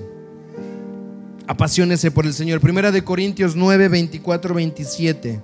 [1.49, 2.61] Apasionese por el Señor.
[2.61, 5.43] Primera de Corintios 9, 24, 27.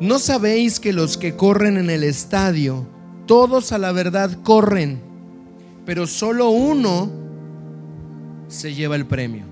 [0.00, 2.86] ¿No sabéis que los que corren en el estadio,
[3.26, 4.98] todos a la verdad corren,
[5.84, 7.10] pero solo uno
[8.48, 9.44] se lleva el premio?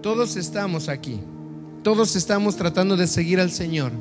[0.00, 1.20] Todos estamos aquí.
[1.82, 3.92] Todos estamos tratando de seguir al Señor.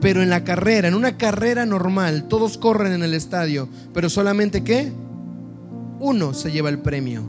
[0.00, 4.62] Pero en la carrera, en una carrera normal, todos corren en el estadio, pero solamente
[4.62, 4.92] ¿qué?
[6.00, 7.22] Uno se lleva el premio.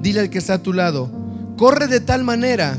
[0.00, 1.10] Dile al que está a tu lado,
[1.56, 2.76] corre de tal manera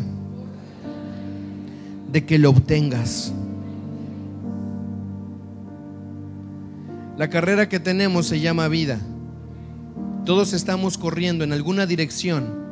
[2.12, 3.34] de que lo obtengas.
[7.18, 9.00] La carrera que tenemos se llama vida.
[10.24, 12.68] Todos estamos corriendo en alguna dirección.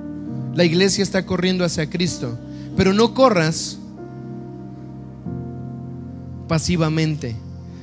[0.53, 2.37] La iglesia está corriendo hacia Cristo.
[2.77, 3.79] Pero no corras
[6.47, 7.35] pasivamente.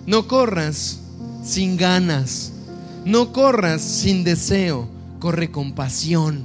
[0.07, 1.01] No corras
[1.45, 2.53] sin ganas.
[3.05, 4.89] No corras sin deseo.
[5.19, 6.45] Corre con pasión.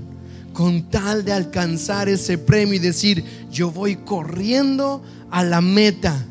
[0.53, 6.25] Con tal de alcanzar ese premio y decir, yo voy corriendo a la meta.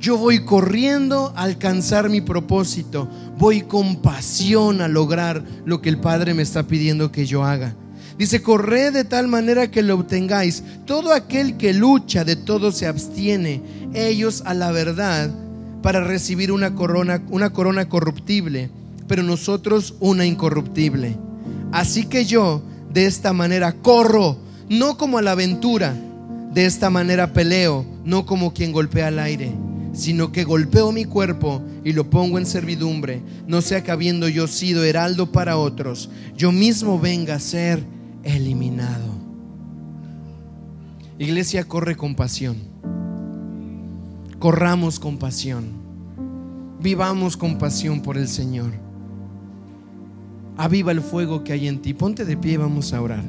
[0.00, 3.08] Yo voy corriendo a alcanzar mi propósito.
[3.38, 7.74] Voy con pasión a lograr lo que el Padre me está pidiendo que yo haga.
[8.18, 10.64] Dice, corred de tal manera que lo obtengáis.
[10.86, 13.62] Todo aquel que lucha de todo se abstiene.
[13.94, 15.30] Ellos a la verdad
[15.82, 18.70] para recibir una corona, una corona corruptible,
[19.06, 21.16] pero nosotros una incorruptible.
[21.70, 22.60] Así que yo
[22.92, 24.36] de esta manera corro,
[24.68, 25.94] no como a la aventura.
[26.52, 29.52] De esta manera peleo, no como quien golpea al aire
[29.98, 34.46] sino que golpeo mi cuerpo y lo pongo en servidumbre, no sea que habiendo yo
[34.46, 37.82] sido heraldo para otros, yo mismo venga a ser
[38.36, 39.06] eliminado.
[41.18, 42.56] Iglesia, corre con pasión.
[44.38, 45.66] Corramos con pasión.
[46.80, 48.70] Vivamos con pasión por el Señor.
[50.56, 51.94] Aviva el fuego que hay en ti.
[51.94, 53.24] Ponte de pie, vamos a orar.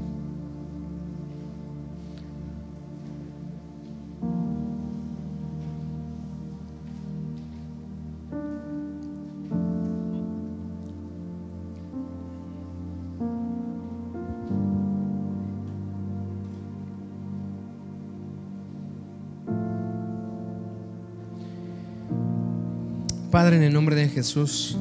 [23.54, 24.78] En el nombre de Jesús,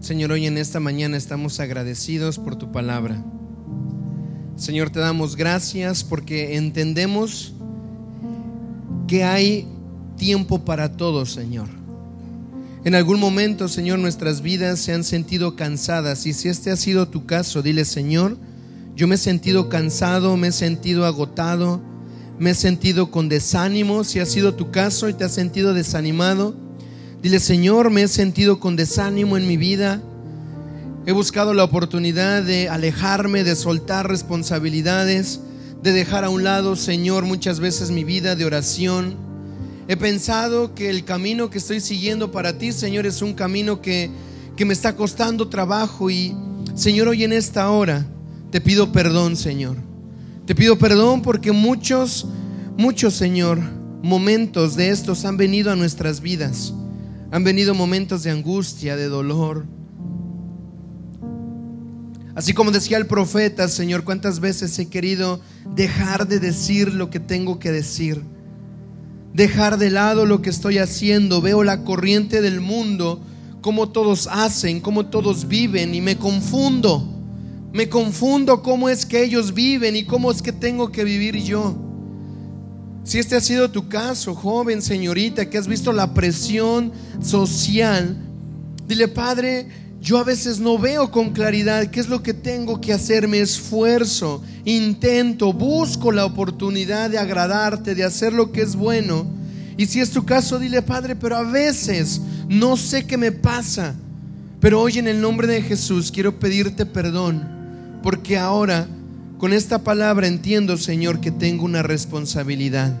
[0.00, 3.24] Señor, hoy en esta mañana estamos agradecidos por tu palabra.
[4.56, 7.54] Señor, te damos gracias porque entendemos
[9.06, 9.66] que hay
[10.18, 11.68] tiempo para todo, Señor.
[12.84, 17.08] En algún momento, Señor, nuestras vidas se han sentido cansadas y si este ha sido
[17.08, 18.36] tu caso, dile, Señor,
[18.94, 21.80] yo me he sentido cansado, me he sentido agotado,
[22.38, 24.04] me he sentido con desánimo.
[24.04, 26.67] Si ha sido tu caso y te has sentido desanimado,
[27.22, 30.00] Dile, Señor, me he sentido con desánimo en mi vida.
[31.04, 35.40] He buscado la oportunidad de alejarme, de soltar responsabilidades,
[35.82, 39.16] de dejar a un lado, Señor, muchas veces mi vida de oración.
[39.88, 44.12] He pensado que el camino que estoy siguiendo para ti, Señor, es un camino que,
[44.56, 46.10] que me está costando trabajo.
[46.10, 46.36] Y,
[46.76, 48.06] Señor, hoy en esta hora
[48.52, 49.76] te pido perdón, Señor.
[50.46, 52.26] Te pido perdón porque muchos,
[52.76, 53.58] muchos, Señor,
[54.04, 56.74] momentos de estos han venido a nuestras vidas.
[57.30, 59.66] Han venido momentos de angustia, de dolor.
[62.34, 65.40] Así como decía el profeta, Señor, cuántas veces he querido
[65.74, 68.22] dejar de decir lo que tengo que decir.
[69.34, 71.42] Dejar de lado lo que estoy haciendo.
[71.42, 73.20] Veo la corriente del mundo,
[73.60, 77.06] cómo todos hacen, cómo todos viven y me confundo.
[77.72, 81.87] Me confundo cómo es que ellos viven y cómo es que tengo que vivir yo.
[83.08, 86.92] Si este ha sido tu caso, joven, señorita, que has visto la presión
[87.22, 88.18] social,
[88.86, 89.66] dile, Padre,
[90.02, 93.40] yo a veces no veo con claridad qué es lo que tengo que hacer, me
[93.40, 99.26] esfuerzo, intento, busco la oportunidad de agradarte, de hacer lo que es bueno.
[99.78, 103.94] Y si es tu caso, dile, Padre, pero a veces no sé qué me pasa.
[104.60, 107.42] Pero hoy en el nombre de Jesús quiero pedirte perdón,
[108.02, 108.86] porque ahora
[109.38, 113.00] con esta palabra entiendo, Señor, que tengo una responsabilidad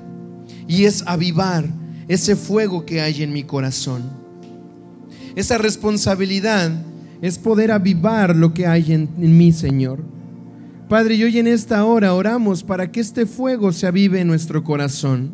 [0.68, 1.66] y es avivar
[2.06, 4.04] ese fuego que hay en mi corazón.
[5.34, 6.70] Esa responsabilidad
[7.20, 10.00] es poder avivar lo que hay en, mí, Señor.
[10.88, 14.62] Padre, y hoy en esta hora oramos para que este fuego se avive en nuestro
[14.62, 15.32] corazón.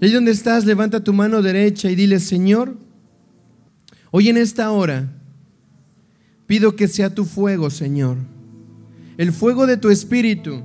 [0.00, 2.74] Y ahí donde estás, levanta tu mano derecha y dile, Señor,
[4.10, 5.12] hoy en esta hora
[6.46, 8.39] pido que sea tu fuego, Señor
[9.20, 10.62] el fuego de tu espíritu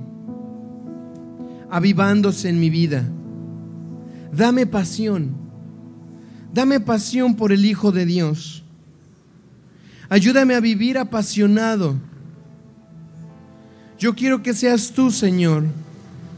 [1.68, 3.06] avivándose en mi vida.
[4.32, 5.36] Dame pasión,
[6.54, 8.64] dame pasión por el Hijo de Dios.
[10.08, 11.96] Ayúdame a vivir apasionado.
[13.98, 15.64] Yo quiero que seas tú, Señor,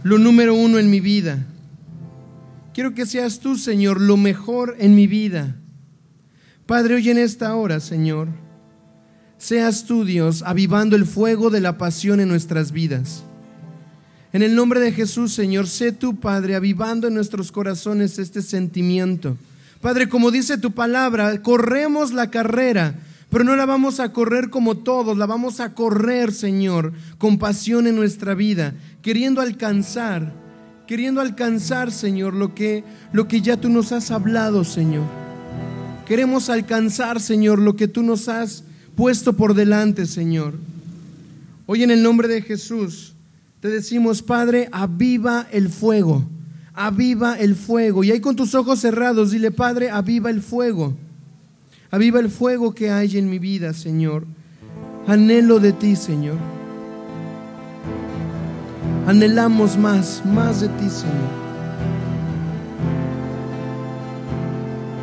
[0.03, 1.47] lo número uno en mi vida.
[2.75, 5.55] Quiero que seas tú, Señor, lo mejor en mi vida.
[6.67, 8.27] Padre, hoy en esta hora, Señor,
[9.39, 13.23] seas tú, Dios, avivando el fuego de la pasión en nuestras vidas.
[14.33, 19.39] En el nombre de Jesús, Señor, sé tu Padre, avivando en nuestros corazones este sentimiento.
[19.81, 22.97] Padre, como dice tu palabra, corremos la carrera,
[23.31, 27.87] pero no la vamos a correr como todos, la vamos a correr, Señor, con pasión
[27.87, 30.33] en nuestra vida, queriendo alcanzar,
[30.87, 35.05] queriendo alcanzar, Señor, lo que, lo que ya tú nos has hablado, Señor.
[36.07, 38.65] Queremos alcanzar, Señor, lo que tú nos has
[38.99, 40.55] puesto por delante, Señor.
[41.67, 43.15] Hoy en el nombre de Jesús
[43.61, 46.25] te decimos, Padre, aviva el fuego,
[46.75, 48.03] aviva el fuego.
[48.03, 50.95] Y ahí con tus ojos cerrados, dile, Padre, aviva el fuego.
[51.93, 54.27] Aviva el fuego que hay en mi vida, Señor.
[55.07, 56.37] Anhelo de ti, Señor.
[59.07, 61.39] Anhelamos más, más de ti, Señor.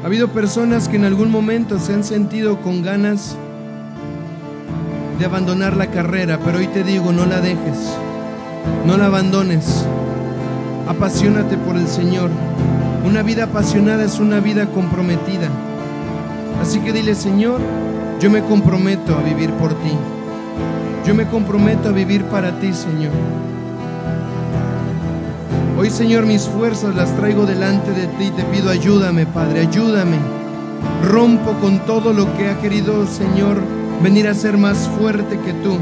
[0.03, 3.37] Ha habido personas que en algún momento se han sentido con ganas
[5.19, 7.93] de abandonar la carrera, pero hoy te digo, no la dejes,
[8.85, 9.85] no la abandones,
[10.87, 12.29] apasionate por el Señor.
[13.05, 15.49] Una vida apasionada es una vida comprometida.
[16.61, 17.59] Así que dile, Señor,
[18.19, 19.91] yo me comprometo a vivir por ti.
[21.05, 23.11] Yo me comprometo a vivir para ti, Señor.
[25.77, 28.31] Hoy, Señor, mis fuerzas las traigo delante de ti.
[28.31, 30.17] Te pido, ayúdame, Padre, ayúdame.
[31.03, 33.57] Rompo con todo lo que ha querido, Señor,
[34.01, 35.77] venir a ser más fuerte que tú.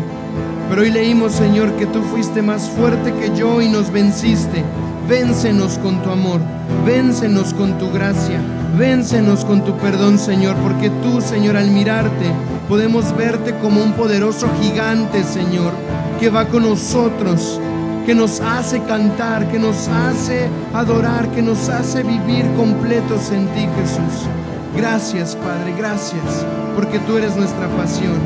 [0.70, 4.64] Pero hoy leímos, Señor, que tú fuiste más fuerte que yo y nos venciste.
[5.08, 6.40] Véncenos con tu amor,
[6.86, 8.40] véncenos con tu gracia,
[8.78, 12.32] véncenos con tu perdón, Señor, porque tú, Señor, al mirarte,
[12.70, 15.74] podemos verte como un poderoso gigante, Señor,
[16.20, 17.60] que va con nosotros,
[18.06, 23.68] que nos hace cantar, que nos hace adorar, que nos hace vivir completos en ti,
[23.78, 24.28] Jesús.
[24.76, 26.46] Gracias, Padre, gracias,
[26.76, 28.20] porque tú eres nuestra pasión.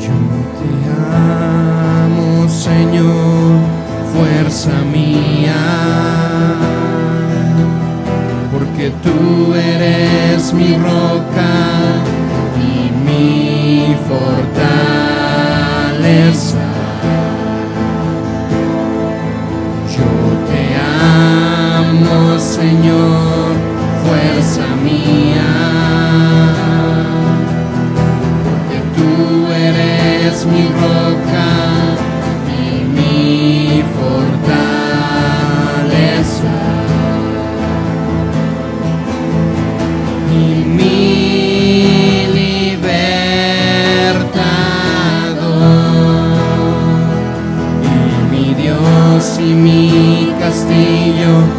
[0.00, 0.10] Yo
[0.58, 0.70] te
[2.04, 3.60] amo, Señor,
[4.12, 5.54] fuerza mía,
[8.52, 11.52] porque tú eres mi roca
[12.60, 13.96] y mi
[16.26, 16.65] fortaleza.
[22.38, 23.52] Señor,
[24.04, 25.50] fuerza mía,
[28.44, 29.10] porque tú
[29.52, 31.48] eres mi roca
[32.48, 34.66] y mi fortaleza.
[40.32, 40.34] Y
[40.78, 43.06] mi libertador.
[47.82, 47.94] Y
[48.30, 51.55] mi Dios y mi castillo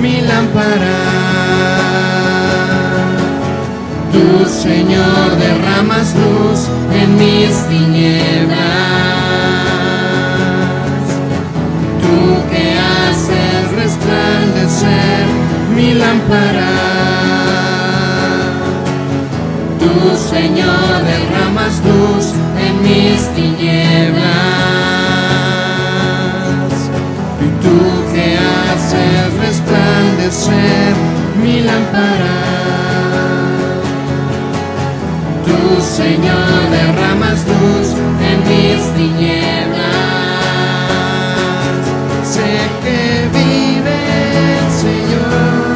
[0.00, 1.22] mi lámpara
[4.12, 8.58] Tú, Señor, derramas luz en mis tinieblas.
[12.02, 12.18] Tú
[12.50, 15.24] que haces resplandecer
[15.74, 16.72] mi lámpara.
[19.80, 22.26] Tú, Señor, derramas luz
[22.66, 24.01] en mis tinieblas.
[30.32, 30.94] Resplandecer
[31.42, 32.36] mi lámpara.
[35.44, 37.88] Tú, Señor, derramas luz
[38.30, 39.92] en mis tinieblas.
[42.24, 42.52] Sé
[42.82, 43.98] que vive
[44.56, 45.72] el Señor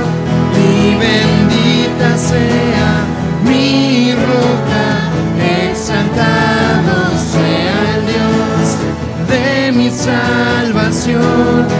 [0.57, 2.91] y bendita sea
[3.45, 4.87] mi roca,
[5.69, 6.97] exaltado
[7.33, 8.66] sea el Dios
[9.28, 11.76] de mi salvación.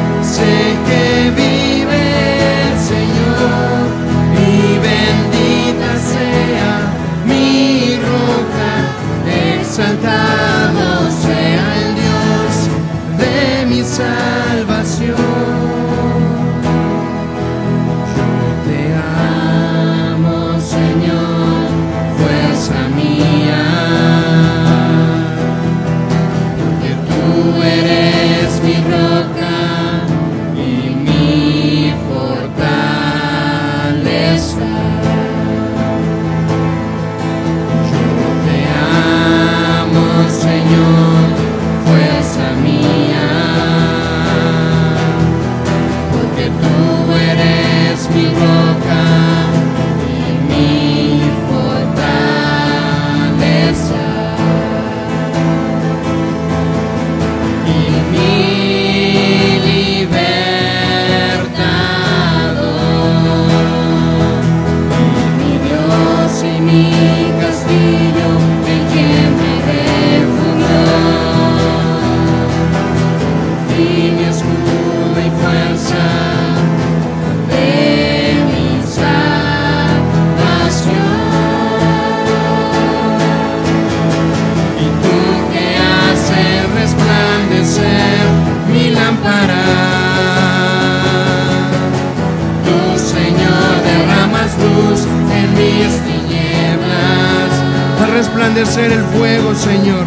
[98.57, 100.05] Resplandecer el fuego, Señor.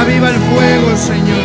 [0.00, 1.44] Aviva el fuego, Señor.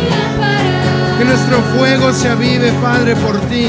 [1.18, 3.68] Que nuestro fuego se avive, Padre, por ti.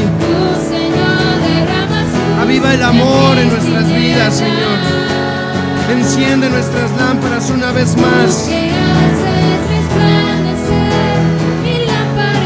[2.42, 4.80] Aviva el amor en nuestras vidas, Señor.
[5.92, 8.50] Enciende nuestras lámparas una vez más.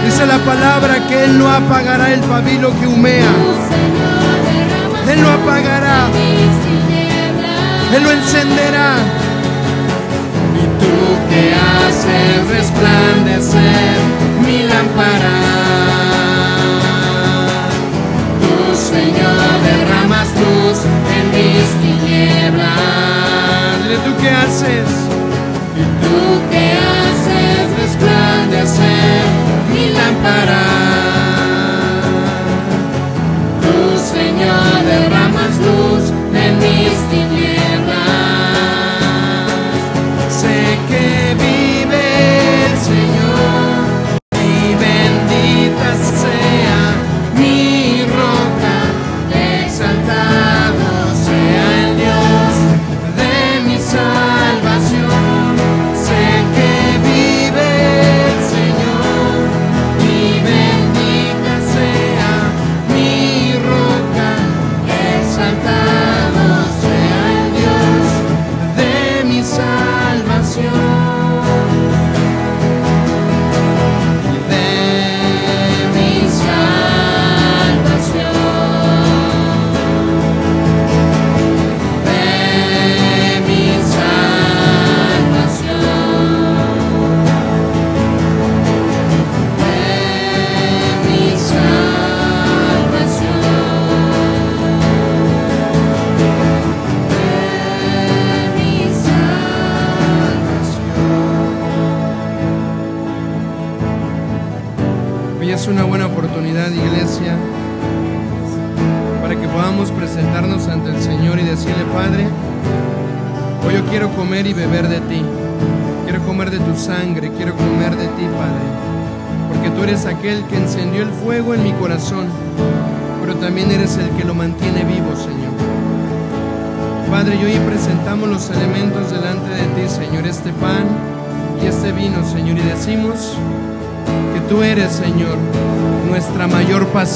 [0.05, 3.31] Dice la palabra que Él no apagará el pabilo que humea.
[5.11, 6.09] Él lo apagará.
[7.95, 8.95] Él lo encenderá.
[10.55, 10.97] Y tú
[11.29, 13.97] que haces resplandecer
[14.45, 15.37] mi lámpara.
[18.41, 20.77] Tú, Señor, derramas luz
[21.17, 22.77] en mis tinieblas.
[23.83, 24.89] Dile tú que haces.
[25.75, 26.17] Y tú
[26.51, 29.23] que haces resplandecer
[29.73, 31.28] mi lámpara.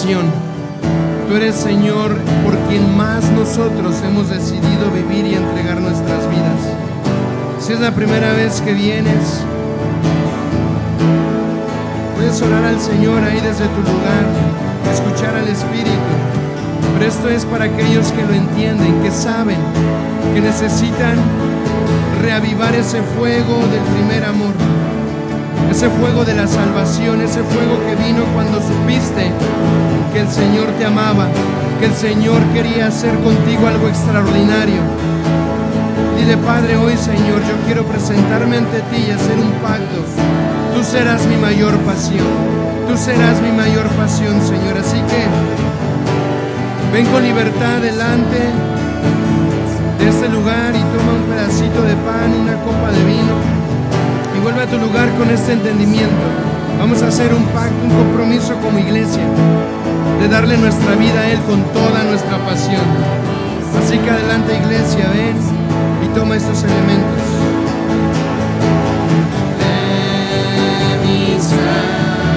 [0.03, 6.59] Tú eres, Señor, por quien más nosotros hemos decidido vivir y entregar nuestras vidas.
[7.61, 9.39] Si es la primera vez que vienes,
[12.17, 14.25] puedes orar al Señor ahí desde tu lugar,
[14.91, 15.89] escuchar al Espíritu.
[16.95, 19.59] Pero esto es para aquellos que lo entienden, que saben,
[20.34, 21.15] que necesitan
[22.21, 24.53] reavivar ese fuego del primer amor
[25.73, 29.31] ese fuego de la salvación, ese fuego que vino cuando supiste
[30.13, 31.27] que el Señor te amaba,
[31.79, 34.81] que el Señor quería hacer contigo algo extraordinario.
[36.15, 39.97] Dile, Padre, hoy Señor, yo quiero presentarme ante ti y hacer un pacto.
[40.75, 42.27] Tú serás mi mayor pasión,
[42.87, 44.77] tú serás mi mayor pasión, Señor.
[44.77, 45.25] Así que
[46.93, 48.41] ven con libertad delante
[49.97, 53.52] de este lugar y toma un pedacito de pan, una copa de vino
[54.43, 56.11] vuelve a tu lugar con este entendimiento.
[56.77, 59.23] Vamos a hacer un pacto, un compromiso como iglesia
[60.19, 62.81] de darle nuestra vida a Él con toda nuestra pasión.
[63.81, 65.37] Así que adelante iglesia, ven
[66.03, 67.23] y toma estos elementos.
[69.59, 72.33] De mi salvación.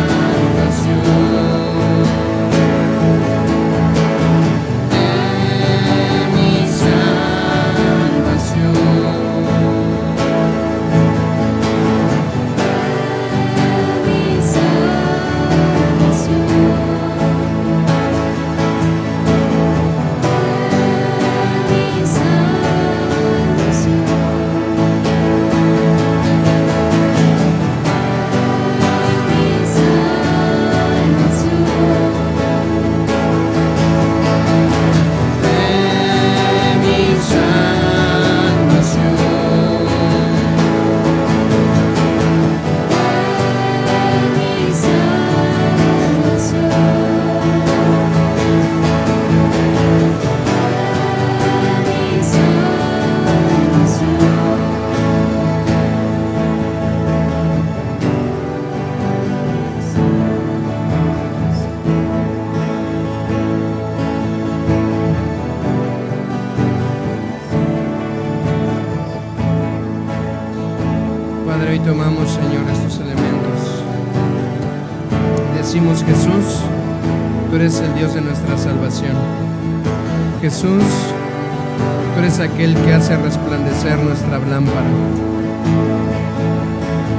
[82.56, 84.88] Aquel que hace resplandecer nuestra lámpara.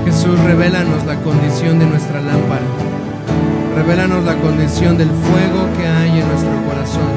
[0.04, 2.66] Jesús, revélanos la condición de nuestra lámpara.
[3.76, 7.14] Revélanos la condición del fuego que hay en nuestro corazón.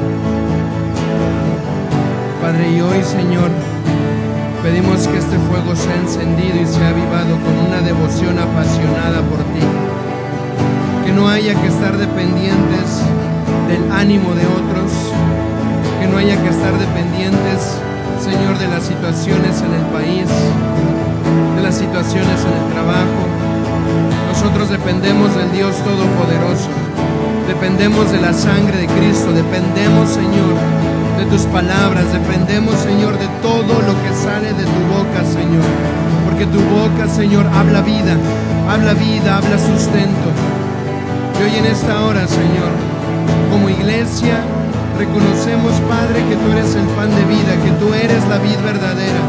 [2.43, 3.49] Padre, y hoy, Señor,
[4.61, 9.65] pedimos que este fuego sea encendido y sea avivado con una devoción apasionada por ti.
[11.07, 13.01] Que no haya que estar dependientes
[13.67, 14.91] del ánimo de otros,
[15.99, 17.81] que no haya que estar dependientes,
[18.21, 20.29] Señor, de las situaciones en el país,
[21.55, 23.21] de las situaciones en el trabajo.
[24.29, 26.69] Nosotros dependemos del Dios Todopoderoso,
[27.47, 30.53] dependemos de la sangre de Cristo, dependemos, Señor,
[31.17, 35.65] de tus palabras, dependemos, Señor, de todo lo que sale de tu boca, Señor.
[36.29, 38.13] Porque tu boca, Señor, habla vida,
[38.69, 40.29] habla vida, habla sustento.
[41.39, 42.69] Y hoy en esta hora, Señor,
[43.49, 44.45] como iglesia,
[44.97, 49.21] reconocemos, Padre, que tú eres el pan de vida, que tú eres la vida verdadera.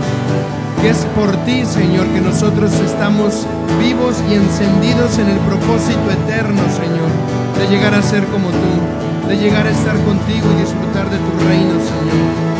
[0.80, 3.46] Que es por ti, Señor, que nosotros estamos
[3.78, 7.10] vivos y encendidos en el propósito eterno, Señor,
[7.58, 11.32] de llegar a ser como tú, de llegar a estar contigo y disfrutar de tu
[11.46, 12.52] reino, Señor.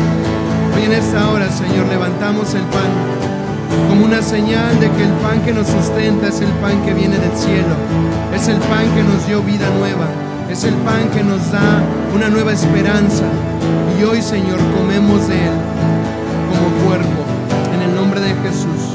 [0.75, 2.89] Hoy en esta hora, Señor, levantamos el pan
[3.89, 7.17] como una señal de que el pan que nos sustenta es el pan que viene
[7.17, 7.75] del cielo,
[8.33, 10.07] es el pan que nos dio vida nueva,
[10.53, 11.81] es el pan que nos da
[12.13, 13.23] una nueva esperanza.
[13.99, 15.57] Y hoy, Señor, comemos de él
[16.47, 17.25] como cuerpo.
[17.73, 18.93] En el nombre de Jesús,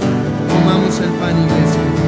[0.48, 2.07] comamos el pan, iglesia.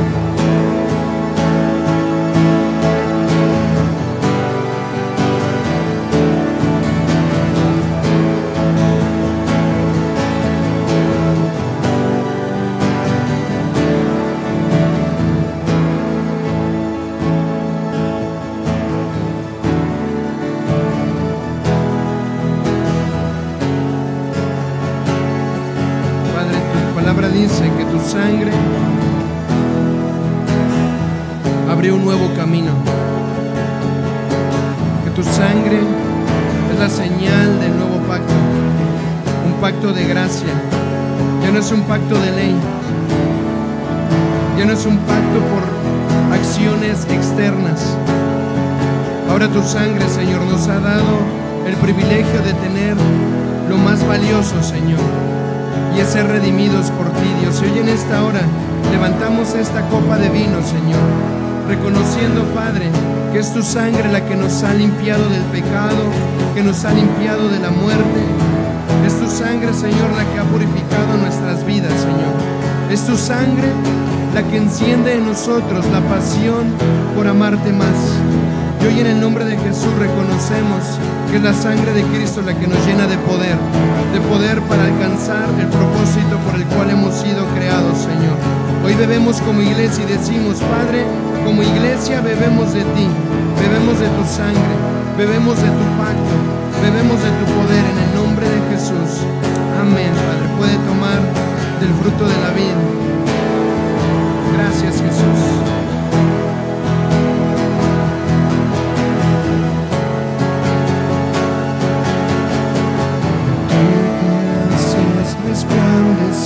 [49.53, 51.19] Tu sangre, Señor, nos ha dado
[51.67, 52.97] el privilegio de tener
[53.69, 55.01] lo más valioso, Señor
[55.97, 57.61] y es ser redimidos por ti, Dios.
[57.63, 58.41] Y hoy en esta hora
[58.93, 61.01] levantamos esta copa de vino, Señor,
[61.69, 62.91] reconociendo, Padre,
[63.33, 66.03] que es tu sangre la que nos ha limpiado del pecado,
[66.55, 68.21] que nos ha limpiado de la muerte.
[69.07, 72.35] Es tu sangre, Señor, la que ha purificado nuestras vidas, Señor.
[72.91, 73.69] Es tu sangre
[74.35, 76.67] la que enciende en nosotros la pasión
[77.17, 78.30] por amarte más.
[78.81, 80.98] Y hoy en el nombre de Jesús reconocemos
[81.31, 83.57] que es la sangre de Cristo la que nos llena de poder,
[84.12, 88.36] de poder para alcanzar el propósito por el cual hemos sido creados, Señor.
[88.85, 91.05] Hoy bebemos como iglesia y decimos, Padre,
[91.44, 93.07] como iglesia bebemos de ti,
[93.61, 94.74] bebemos de tu sangre,
[95.16, 96.35] bebemos de tu pacto,
[96.81, 99.20] bebemos de tu poder en el nombre de Jesús.
[99.81, 100.48] Amén, Padre.
[100.57, 101.20] Puede tomar
[101.81, 102.81] del fruto de la vida.
[104.57, 105.80] Gracias, Jesús.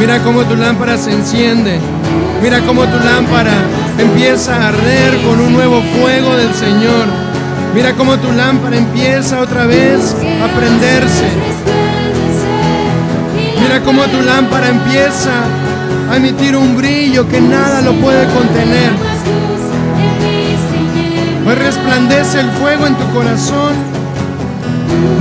[0.00, 1.78] Mira cómo tu lámpara se enciende.
[2.42, 3.52] Mira cómo tu lámpara
[3.98, 7.06] empieza a arder con un nuevo fuego del Señor.
[7.74, 11.24] Mira cómo tu lámpara empieza otra vez a prenderse.
[13.62, 15.44] Mira cómo tu lámpara empieza
[16.10, 18.90] a emitir un brillo que nada lo puede contener.
[21.46, 23.99] Hoy resplandece el fuego en tu corazón.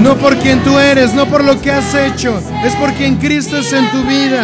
[0.02, 3.58] No por quien tú eres, no por lo que has hecho, es por quien Cristo
[3.58, 4.44] es en tu vida.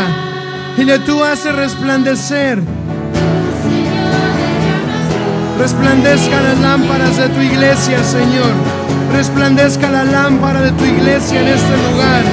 [0.78, 2.62] Dile, tú haces resplandecer.
[5.58, 8.52] Resplandezca las lámparas de tu iglesia, Señor.
[9.14, 12.24] Resplandezca la lámpara de tu iglesia en este lugar.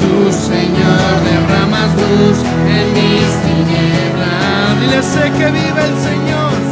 [0.00, 4.80] Tú, Señor, derramas luz en mis tinieblas.
[4.80, 6.71] Dile, sé que vive el Señor.